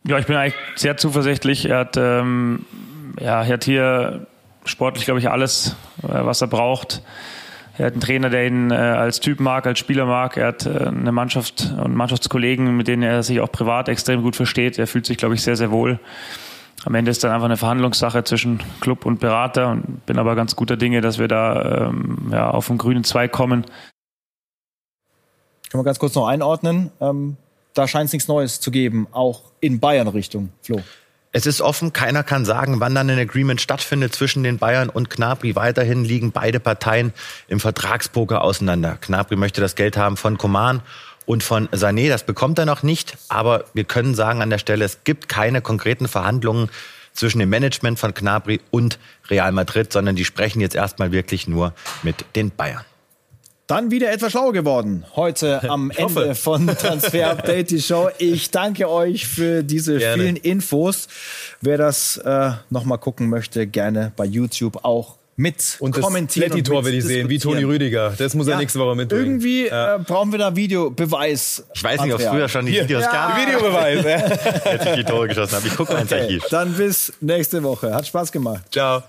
Ja, 0.07 0.17
ich 0.17 0.25
bin 0.25 0.35
eigentlich 0.35 0.55
sehr 0.75 0.97
zuversichtlich. 0.97 1.65
Er 1.65 1.79
hat, 1.79 1.97
ähm, 1.97 2.65
ja, 3.19 3.43
er 3.43 3.53
hat 3.53 3.63
hier 3.63 4.25
sportlich, 4.65 5.05
glaube 5.05 5.19
ich, 5.19 5.29
alles, 5.29 5.75
äh, 6.01 6.07
was 6.07 6.41
er 6.41 6.47
braucht. 6.47 7.03
Er 7.79 7.85
hat 7.85 7.93
einen 7.93 8.01
Trainer, 8.01 8.29
der 8.29 8.45
ihn 8.45 8.71
äh, 8.71 8.75
als 8.75 9.21
Typ 9.21 9.39
mag, 9.39 9.65
als 9.65 9.79
Spieler 9.79 10.05
mag. 10.05 10.35
Er 10.35 10.47
hat 10.47 10.65
äh, 10.65 10.87
eine 10.87 11.13
Mannschaft 11.13 11.73
und 11.81 11.95
Mannschaftskollegen, 11.95 12.75
mit 12.75 12.89
denen 12.89 13.03
er 13.03 13.23
sich 13.23 13.39
auch 13.39 13.49
privat 13.49 13.87
extrem 13.87 14.21
gut 14.21 14.35
versteht. 14.35 14.77
Er 14.77 14.85
fühlt 14.85 15.05
sich, 15.05 15.17
glaube 15.17 15.35
ich, 15.35 15.41
sehr, 15.41 15.55
sehr 15.55 15.71
wohl. 15.71 15.97
Am 16.83 16.93
Ende 16.93 17.09
ist 17.09 17.23
dann 17.23 17.31
einfach 17.31 17.45
eine 17.45 17.55
Verhandlungssache 17.55 18.25
zwischen 18.25 18.61
Club 18.81 19.05
und 19.05 19.21
Berater 19.21 19.69
und 19.69 20.05
bin 20.05 20.19
aber 20.19 20.35
ganz 20.35 20.57
guter 20.57 20.75
Dinge, 20.75 20.99
dass 20.99 21.19
wir 21.19 21.29
da 21.29 21.87
ähm, 21.87 22.29
ja, 22.33 22.51
auf 22.51 22.67
den 22.67 22.77
grünen 22.77 23.05
Zweig 23.05 23.31
kommen. 23.31 23.63
Können 25.69 25.81
wir 25.81 25.85
ganz 25.85 25.99
kurz 25.99 26.15
noch 26.15 26.27
einordnen? 26.27 26.91
Ähm, 26.99 27.37
da 27.73 27.87
scheint 27.87 28.07
es 28.07 28.13
nichts 28.13 28.27
Neues 28.27 28.59
zu 28.59 28.71
geben, 28.71 29.07
auch 29.11 29.43
in 29.61 29.79
Bayern-Richtung, 29.79 30.49
Flo. 30.61 30.81
Es 31.31 31.45
ist 31.45 31.61
offen, 31.61 31.93
keiner 31.93 32.23
kann 32.23 32.43
sagen, 32.43 32.79
wann 32.79 32.95
dann 32.95 33.07
ein 33.09 33.19
Agreement 33.19 33.61
stattfindet 33.61 34.15
zwischen 34.15 34.41
den 34.41 34.57
Bayern 34.57 34.89
und 34.89 35.11
Knabri. 35.11 35.55
Weiterhin 35.55 36.03
liegen 36.03 36.31
beide 36.31 36.59
Parteien 36.59 37.13
im 37.47 37.59
Vertragspoker 37.59 38.43
auseinander. 38.43 38.97
Knabri 38.99 39.35
möchte 39.35 39.61
das 39.61 39.75
Geld 39.75 39.95
haben 39.95 40.17
von 40.17 40.39
Coman 40.39 40.81
und 41.27 41.43
von 41.43 41.67
Sané. 41.69 42.09
Das 42.09 42.23
bekommt 42.23 42.57
er 42.57 42.65
noch 42.65 42.81
nicht. 42.81 43.15
Aber 43.27 43.65
wir 43.75 43.83
können 43.83 44.15
sagen 44.15 44.41
an 44.41 44.49
der 44.49 44.57
Stelle, 44.57 44.83
es 44.83 45.03
gibt 45.03 45.29
keine 45.29 45.61
konkreten 45.61 46.07
Verhandlungen 46.07 46.69
zwischen 47.13 47.37
dem 47.37 47.49
Management 47.49 47.99
von 47.99 48.15
Knabri 48.15 48.59
und 48.71 48.97
Real 49.29 49.51
Madrid, 49.51 49.93
sondern 49.93 50.15
die 50.15 50.25
sprechen 50.25 50.61
jetzt 50.61 50.75
erstmal 50.75 51.11
wirklich 51.11 51.47
nur 51.47 51.73
mit 52.01 52.25
den 52.35 52.49
Bayern. 52.49 52.85
Dann 53.69 53.91
wieder 53.91 54.11
etwas 54.11 54.31
schlauer 54.31 54.51
geworden. 54.51 55.05
Heute 55.15 55.61
am 55.69 55.91
Ende 55.91 56.33
von 56.33 56.65
Transfer 56.65 57.29
Update, 57.29 57.69
die 57.69 57.79
Show. 57.79 58.09
Ich 58.17 58.49
danke 58.49 58.89
euch 58.89 59.27
für 59.27 59.61
diese 59.61 59.99
gerne. 59.99 60.23
vielen 60.23 60.35
Infos. 60.37 61.07
Wer 61.61 61.77
das 61.77 62.17
äh, 62.17 62.49
nochmal 62.71 62.97
gucken 62.97 63.29
möchte, 63.29 63.67
gerne 63.67 64.11
bei 64.15 64.25
YouTube 64.25 64.83
auch 64.83 65.17
mit 65.35 65.77
und 65.79 65.91
kommentieren. 66.01 66.51
Und 66.51 66.65
tor 66.65 66.83
will 66.83 66.95
ich 66.95 67.05
sehen, 67.05 67.29
wie 67.29 67.37
Toni 67.37 67.63
Rüdiger. 67.63 68.11
Das 68.17 68.33
muss 68.33 68.47
ja, 68.47 68.53
er 68.53 68.59
nächste 68.59 68.79
Woche 68.79 68.95
mitbringen. 68.95 69.25
Irgendwie 69.25 69.67
ja. 69.67 69.97
äh, 69.97 69.99
brauchen 69.99 70.31
wir 70.31 70.39
da 70.39 70.55
Videobeweis. 70.55 71.63
Ich 71.71 71.83
weiß 71.83 72.01
nicht, 72.01 72.13
ob 72.13 72.19
es 72.19 72.25
früher 72.25 72.49
schon 72.49 72.65
die 72.65 72.71
Hier. 72.71 72.85
Videos 72.85 73.03
ja. 73.03 73.11
gab. 73.11 73.37
Videobeweis. 73.37 74.03
Als 74.65 74.85
ich 74.87 74.95
die 74.95 75.03
Tore 75.03 75.27
geschossen 75.27 75.57
habe. 75.57 75.67
Ich 75.67 75.75
gucke 75.75 75.93
mal 75.93 76.01
ins. 76.01 76.11
Archiv. 76.11 76.43
Dann 76.49 76.73
bis 76.73 77.13
nächste 77.21 77.61
Woche. 77.61 77.93
Hat 77.93 78.07
Spaß 78.07 78.31
gemacht. 78.31 78.63
Ciao. 78.71 79.03